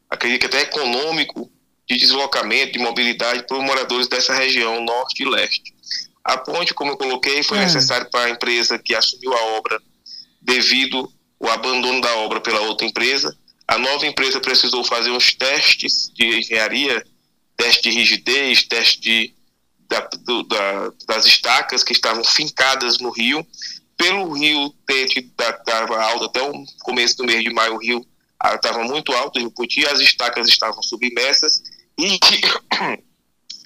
acredito 0.09 0.41
que 0.41 0.47
até 0.47 0.63
econômico, 0.63 1.53
de 1.89 1.97
deslocamento, 1.97 2.73
de 2.73 2.79
mobilidade 2.79 3.47
para 3.47 3.59
os 3.59 3.65
moradores 3.65 4.09
dessa 4.09 4.35
região 4.35 4.85
Norte 4.85 5.23
e 5.23 5.29
Leste. 5.29 5.75
A 6.25 6.37
ponte, 6.37 6.75
como 6.75 6.93
eu 6.93 6.97
coloquei, 6.97 7.43
foi 7.43 7.59
ah. 7.59 7.63
necessário 7.63 8.11
para 8.11 8.27
a 8.27 8.31
empresa 8.31 8.79
que 8.79 8.95
assumiu 8.95 9.33
a 9.33 9.43
obra 9.57 9.81
devido 10.41 11.13
ao 11.41 11.51
abandono 11.51 12.01
da 12.01 12.17
obra 12.17 12.41
pela 12.41 12.61
outra 12.61 12.87
empresa 12.87 13.37
a 13.69 13.79
nova 13.79 14.07
empresa 14.07 14.41
precisou 14.41 14.85
fazer 14.85 15.11
uns 15.11 15.35
testes 15.35 16.11
de 16.15 16.39
engenharia, 16.39 17.05
teste 17.57 17.91
de 17.91 17.97
rigidez, 17.97 18.63
teste 18.63 19.01
de, 19.01 19.35
da, 19.89 20.09
do, 20.25 20.45
da, 20.45 20.93
das 21.07 21.27
estacas 21.27 21.83
que 21.83 21.93
estavam 21.93 22.23
fincadas 22.23 22.99
no 22.99 23.11
rio. 23.11 23.45
Pelo 23.97 24.33
rio 24.33 24.73
ter 24.87 25.09
estava 25.19 26.01
alto 26.01 26.27
até 26.27 26.43
o 26.43 26.65
começo 26.83 27.17
do 27.17 27.25
mês 27.25 27.43
de 27.43 27.53
maio, 27.53 27.75
o 27.75 27.79
rio 27.79 28.07
estava 28.55 28.85
muito 28.85 29.13
alto, 29.13 29.37
o 29.37 29.41
rio 29.41 29.51
Puti, 29.51 29.85
as 29.87 29.99
estacas 29.99 30.47
estavam 30.47 30.83
submersas 30.83 31.63
e, 31.99 32.19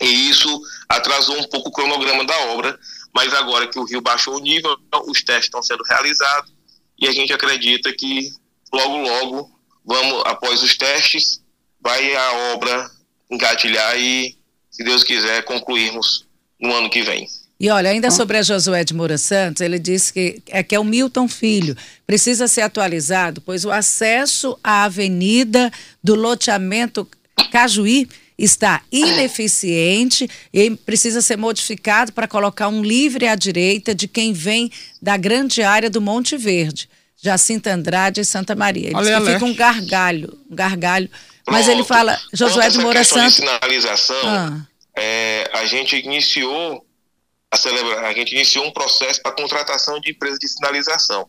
e 0.05 0.31
isso 0.31 0.63
atrasou 0.89 1.39
um 1.39 1.49
pouco 1.49 1.69
o 1.69 1.73
cronograma 1.73 2.25
da 2.25 2.39
obra, 2.47 2.79
mas 3.15 3.33
agora 3.35 3.67
que 3.67 3.79
o 3.79 3.85
rio 3.85 4.01
baixou 4.01 4.37
o 4.37 4.41
nível, 4.41 4.77
os 5.07 5.23
testes 5.23 5.47
estão 5.47 5.63
sendo 5.63 5.83
realizados 5.85 6.53
e 6.99 7.09
a 7.09 7.13
gente 7.13 7.33
acredita 7.33 7.93
que 7.93 8.31
logo, 8.73 8.99
logo 8.99 9.61
vamos, 9.85 10.23
após 10.27 10.63
os 10.63 10.77
testes, 10.77 11.43
vai 11.81 12.15
a 12.15 12.33
obra 12.55 12.91
engatilhar 13.31 13.99
e, 13.99 14.37
se 14.71 14.85
Deus 14.85 15.03
quiser, 15.03 15.45
concluirmos 15.45 16.27
no 16.61 16.75
ano 16.75 16.91
que 16.91 17.03
vem. 17.03 17.27
E 17.59 17.69
olha, 17.69 17.91
ainda 17.91 18.11
sobre 18.11 18.39
a 18.39 18.43
Josué 18.43 18.85
de 18.85 18.95
Moura 18.95 19.19
Santos, 19.19 19.61
ele 19.61 19.79
disse 19.79 20.13
que 20.13 20.43
é, 20.49 20.63
que 20.63 20.75
é 20.75 20.81
o 20.81 20.85
Milton 20.85 21.29
Filho. 21.29 21.77
Precisa 22.07 22.49
ser 22.49 22.63
atualizado, 22.63 23.43
pois 23.43 23.67
o 23.67 23.71
acesso 23.71 24.59
à 24.65 24.85
avenida 24.85 25.71
do 26.03 26.15
loteamento 26.15 27.07
Cajuí 27.45 28.09
está 28.39 28.83
ineficiente 28.91 30.29
e 30.53 30.71
precisa 30.71 31.21
ser 31.21 31.37
modificado 31.37 32.13
para 32.13 32.27
colocar 32.27 32.69
um 32.69 32.83
livre 32.83 33.29
à 33.29 33.35
direita 33.35 33.95
de 33.95 34.09
quem 34.09 34.33
vem 34.33 34.73
da 35.01 35.17
grande 35.17 35.63
área 35.63 35.91
do 35.91 36.01
Monte 36.01 36.37
Verde. 36.37 36.89
Jacinta 37.23 37.71
Andrade 37.71 38.23
e 38.23 38.25
Santa 38.25 38.57
Maria. 38.57 38.89
Ele 38.89 39.33
fica 39.33 39.45
um 39.45 39.55
gargalho, 39.55 40.39
um 40.51 40.57
gargalho. 40.57 41.11
Mas 41.47 41.69
ele 41.69 41.85
fala, 41.85 42.19
Josué 42.33 42.71
de 42.71 42.79
Moura 42.79 43.05
Santos. 43.05 43.35
De 43.35 43.41
sinalização, 43.41 44.27
ah. 44.27 44.67
é, 44.97 45.51
a 45.53 45.67
gente 45.67 45.97
iniciou 45.97 46.87
a 47.51 47.57
celebrar, 47.57 48.05
a 48.05 48.13
gente 48.15 48.33
iniciou 48.35 48.65
um 48.67 48.73
processo 48.73 49.21
para 49.21 49.33
contratação 49.33 50.01
de 50.01 50.13
empresas 50.13 50.39
de 50.39 50.49
sinalização. 50.49 51.29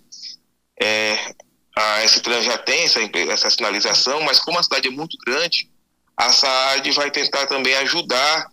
É, 0.81 1.33
a 1.75 2.03
S-Trans 2.03 2.45
já 2.45 2.57
tem 2.57 2.83
essa, 2.83 2.99
essa 3.31 3.49
sinalização, 3.49 4.21
mas 4.21 4.39
como 4.39 4.59
a 4.59 4.63
cidade 4.63 4.87
é 4.87 4.91
muito 4.91 5.17
grande, 5.25 5.70
a 6.15 6.31
SAAD 6.31 6.91
vai 6.91 7.11
tentar 7.11 7.47
também 7.47 7.73
ajudar 7.75 8.47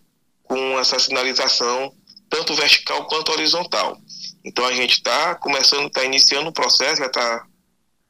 com 0.45 0.79
essa 0.79 0.99
sinalização, 0.99 1.93
tanto 2.31 2.55
vertical 2.55 3.07
quanto 3.07 3.33
horizontal. 3.33 3.99
Então 4.45 4.65
a 4.65 4.73
gente 4.73 4.95
está 4.95 5.35
começando, 5.35 5.87
está 5.87 6.05
iniciando 6.05 6.49
o 6.49 6.53
processo, 6.53 6.97
já 6.97 7.07
está 7.07 7.45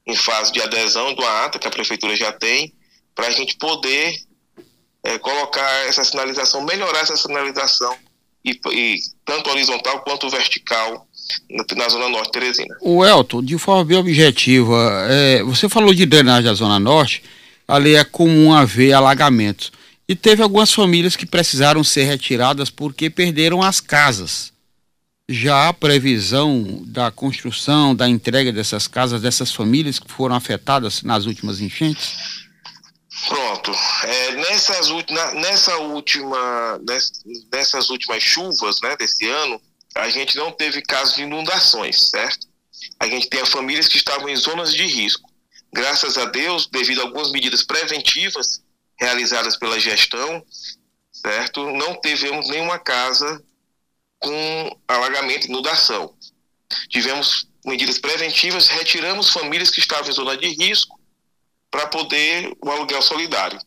em 0.07 0.17
fase 0.17 0.53
de 0.53 0.63
adesão 0.63 1.15
do 1.15 1.25
ata 1.25 1.59
que 1.59 1.67
a 1.67 1.71
prefeitura 1.71 2.17
já 2.17 2.33
tem, 2.33 2.73
para 3.15 3.27
a 3.27 3.31
gente 3.31 3.57
poder 3.57 4.15
é, 5.03 5.19
colocar 5.19 5.71
essa 5.87 6.05
sinalização, 6.05 6.63
melhorar 6.65 7.01
essa 7.01 7.17
sinalização, 7.17 7.97
e, 8.45 8.59
e 8.73 8.97
tanto 9.25 9.51
horizontal 9.51 10.01
quanto 10.01 10.29
vertical 10.31 11.07
na, 11.51 11.65
na, 11.77 11.89
Zona 11.89 12.09
Norte 12.09 12.33
Teresina. 12.33 12.77
O 12.81 13.05
Elton, 13.05 13.43
de 13.43 13.59
forma 13.59 13.85
bem 13.85 13.99
objetiva, 13.99 15.07
é, 15.11 15.43
você 15.43 15.69
falou 15.69 15.93
de 15.93 16.07
drenagem 16.07 16.45
da 16.45 16.55
Zona 16.55 16.79
Norte, 16.79 17.23
ali 17.69 17.95
é 17.95 18.03
comum 18.03 18.53
haver 18.53 18.95
alagamentos. 18.95 19.71
E 20.09 20.17
teve 20.17 20.43
algumas 20.43 20.73
famílias 20.73 21.15
que 21.15 21.27
precisaram 21.27 21.85
ser 21.85 22.05
retiradas 22.05 22.71
porque 22.71 23.11
perderam 23.11 23.63
as 23.63 23.79
casas 23.79 24.53
já 25.29 25.69
há 25.69 25.75
previsão 25.75 26.83
da 26.87 27.11
construção, 27.11 27.95
da 27.95 28.09
entrega 28.09 28.51
dessas 28.51 28.89
casas, 28.89 29.21
dessas 29.21 29.53
famílias 29.53 29.99
que 29.99 30.11
foram 30.11 30.35
afetadas 30.35 31.03
nas 31.03 31.27
últimas 31.27 31.61
enchentes? 31.61 32.47
Pronto. 33.29 33.73
É, 34.05 34.33
nessas, 34.37 34.89
nessa 35.35 35.77
última, 35.79 36.81
nessas 37.53 37.91
últimas 37.91 38.23
chuvas 38.23 38.81
né, 38.81 38.97
desse 38.97 39.29
ano, 39.29 39.61
a 39.95 40.09
gente 40.09 40.37
não 40.37 40.51
teve 40.51 40.81
casos 40.81 41.17
de 41.17 41.23
inundações, 41.23 42.11
certo? 42.11 42.47
A 42.99 43.07
gente 43.07 43.29
tem 43.29 43.45
famílias 43.45 43.87
que 43.87 43.97
estavam 43.97 44.29
em 44.29 44.37
zonas 44.37 44.73
de 44.73 44.87
risco. 44.87 45.28
Graças 45.73 46.17
a 46.17 46.25
Deus, 46.27 46.67
devido 46.67 47.01
a 47.01 47.05
algumas 47.05 47.31
medidas 47.31 47.63
preventivas 47.63 48.63
realizadas 48.99 49.57
pela 49.57 49.79
gestão, 49.79 50.45
certo? 51.13 51.71
Não 51.73 52.01
tivemos 52.01 52.49
nenhuma 52.49 52.79
casa 52.79 53.43
com 54.19 54.81
alagamento 54.89 55.47
e 55.47 55.51
inundação. 55.51 56.15
Tivemos 56.89 57.47
medidas 57.65 57.99
preventivas, 57.99 58.67
retiramos 58.69 59.31
famílias 59.31 59.71
que 59.71 59.81
estavam 59.81 60.11
em 60.11 60.13
zona 60.13 60.37
de 60.37 60.49
risco 60.49 60.99
para 61.71 61.87
poder 61.87 62.57
o 62.63 62.71
aluguel 62.71 63.03
solidário. 63.03 63.61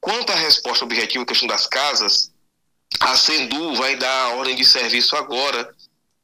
Quanto 0.00 0.30
à 0.30 0.36
resposta 0.36 0.84
objetiva, 0.84 1.26
questão 1.26 1.48
das 1.48 1.66
casas, 1.66 2.32
a 3.00 3.16
Sendu 3.16 3.74
vai 3.74 3.96
dar 3.96 4.26
a 4.26 4.34
ordem 4.36 4.54
de 4.54 4.64
serviço 4.64 5.16
agora 5.16 5.74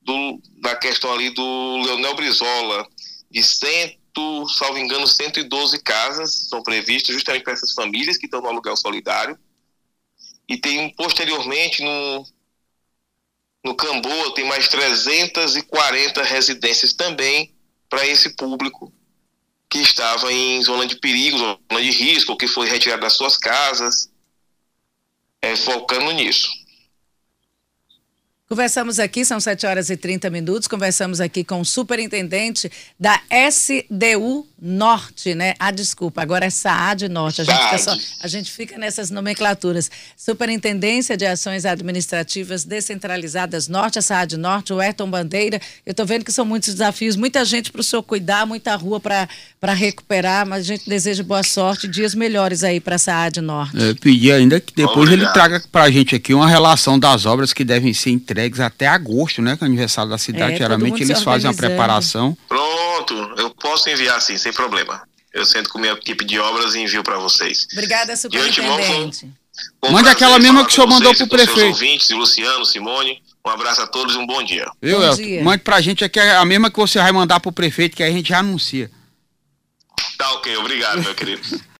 do, 0.00 0.40
da 0.60 0.76
questão 0.76 1.12
ali 1.12 1.30
do 1.30 1.78
Leonel 1.84 2.14
Brizola, 2.14 2.86
de 3.30 3.42
cento, 3.42 3.99
salvo 4.48 4.78
engano, 4.78 5.06
112 5.06 5.78
casas 5.80 6.48
são 6.48 6.62
previstas 6.62 7.14
justamente 7.14 7.44
para 7.44 7.52
essas 7.52 7.72
famílias 7.72 8.16
que 8.16 8.26
estão 8.26 8.40
no 8.40 8.48
aluguel 8.48 8.76
solidário. 8.76 9.38
E 10.48 10.56
tem 10.56 10.90
posteriormente 10.94 11.82
no, 11.82 12.26
no 13.64 13.74
Camboa 13.74 14.34
tem 14.34 14.44
mais 14.44 14.68
340 14.68 16.22
residências 16.24 16.92
também 16.92 17.54
para 17.88 18.06
esse 18.06 18.30
público 18.36 18.92
que 19.68 19.78
estava 19.78 20.32
em 20.32 20.60
zona 20.62 20.86
de 20.86 20.96
perigo, 20.96 21.38
zona 21.38 21.80
de 21.80 21.90
risco, 21.90 22.36
que 22.36 22.48
foi 22.48 22.68
retirado 22.68 23.02
das 23.02 23.12
suas 23.12 23.36
casas, 23.36 24.10
é, 25.40 25.54
focando 25.54 26.10
nisso. 26.10 26.48
Conversamos 28.52 28.98
aqui, 28.98 29.24
são 29.24 29.38
7 29.38 29.64
horas 29.64 29.90
e 29.90 29.96
30 29.96 30.28
minutos, 30.28 30.66
conversamos 30.66 31.20
aqui 31.20 31.44
com 31.44 31.60
o 31.60 31.64
superintendente 31.64 32.68
da 32.98 33.20
SDU 33.48 34.44
Norte, 34.60 35.36
né? 35.36 35.54
Ah, 35.56 35.70
desculpa, 35.70 36.20
agora 36.20 36.46
é 36.46 36.50
SAAD 36.50 37.08
Norte. 37.08 37.42
A 37.42 37.44
gente, 37.44 37.62
fica, 37.62 37.78
só, 37.78 37.96
a 38.20 38.26
gente 38.26 38.50
fica 38.50 38.76
nessas 38.76 39.08
nomenclaturas. 39.08 39.88
Superintendência 40.16 41.16
de 41.16 41.24
Ações 41.24 41.64
Administrativas 41.64 42.64
Descentralizadas 42.64 43.68
Norte, 43.68 44.00
a 44.00 44.02
SAAD 44.02 44.36
Norte, 44.36 44.72
o 44.72 44.80
Ayrton 44.80 45.08
Bandeira. 45.08 45.60
Eu 45.86 45.92
estou 45.92 46.04
vendo 46.04 46.24
que 46.24 46.32
são 46.32 46.44
muitos 46.44 46.74
desafios, 46.74 47.14
muita 47.14 47.44
gente 47.44 47.70
para 47.70 47.80
o 47.80 47.84
senhor 47.84 48.02
cuidar, 48.02 48.46
muita 48.46 48.74
rua 48.74 48.98
para 48.98 49.72
recuperar, 49.74 50.44
mas 50.44 50.62
a 50.62 50.66
gente 50.66 50.88
deseja 50.88 51.22
boa 51.22 51.44
sorte, 51.44 51.86
dias 51.86 52.16
melhores 52.16 52.64
aí 52.64 52.80
para 52.80 52.96
a 52.96 52.98
SAAD 52.98 53.40
Norte. 53.40 53.80
É, 53.80 53.94
pedir 53.94 54.32
ainda 54.32 54.58
que 54.58 54.74
depois 54.74 55.08
Obrigado. 55.08 55.22
ele 55.22 55.32
traga 55.32 55.62
para 55.70 55.84
a 55.84 55.90
gente 55.90 56.16
aqui 56.16 56.34
uma 56.34 56.48
relação 56.48 56.98
das 56.98 57.24
obras 57.26 57.52
que 57.52 57.62
devem 57.62 57.94
ser 57.94 58.10
entregues 58.10 58.39
entregues 58.40 58.60
até 58.60 58.86
agosto, 58.86 59.42
né? 59.42 59.56
Que 59.56 59.64
é 59.64 59.66
o 59.66 59.68
aniversário 59.68 60.10
da 60.10 60.18
cidade. 60.18 60.54
É, 60.54 60.58
Geralmente 60.58 61.02
eles 61.02 61.22
fazem 61.22 61.50
a 61.50 61.54
preparação. 61.54 62.36
Pronto, 62.48 63.14
eu 63.36 63.50
posso 63.50 63.88
enviar 63.90 64.20
sim, 64.20 64.36
sem 64.38 64.52
problema. 64.52 65.02
Eu 65.32 65.44
sento 65.44 65.70
com 65.70 65.78
minha 65.78 65.92
equipe 65.92 66.24
de 66.24 66.38
obras 66.38 66.74
e 66.74 66.80
envio 66.80 67.04
para 67.04 67.18
vocês. 67.18 67.66
Obrigada, 67.72 68.16
superintendente. 68.16 69.30
Um 69.82 69.92
Mande 69.92 70.08
aquela 70.08 70.38
mesma 70.38 70.64
que 70.64 70.72
o 70.72 70.74
senhor 70.74 70.86
mandou 70.86 71.14
para 71.14 71.24
o 71.24 71.28
prefeito. 71.28 71.68
ouvintes, 71.68 72.08
Luciano, 72.10 72.64
Simone, 72.64 73.22
um 73.46 73.50
abraço 73.50 73.82
a 73.82 73.86
todos 73.86 74.14
e 74.14 74.18
um 74.18 74.26
bom 74.26 74.42
dia. 74.42 74.66
Viu, 74.80 74.98
bom 74.98 75.14
dia. 75.14 75.44
Mande 75.44 75.62
pra 75.62 75.80
gente 75.80 76.02
aqui 76.02 76.18
a 76.18 76.44
mesma 76.44 76.70
que 76.70 76.78
você 76.78 76.98
vai 76.98 77.12
mandar 77.12 77.40
pro 77.40 77.52
prefeito, 77.52 77.96
que 77.96 78.02
aí 78.02 78.10
a 78.10 78.16
gente 78.16 78.30
já 78.30 78.38
anuncia. 78.38 78.90
Tá 80.16 80.32
ok, 80.32 80.56
obrigado, 80.56 81.02
meu 81.02 81.14
querido. 81.14 81.42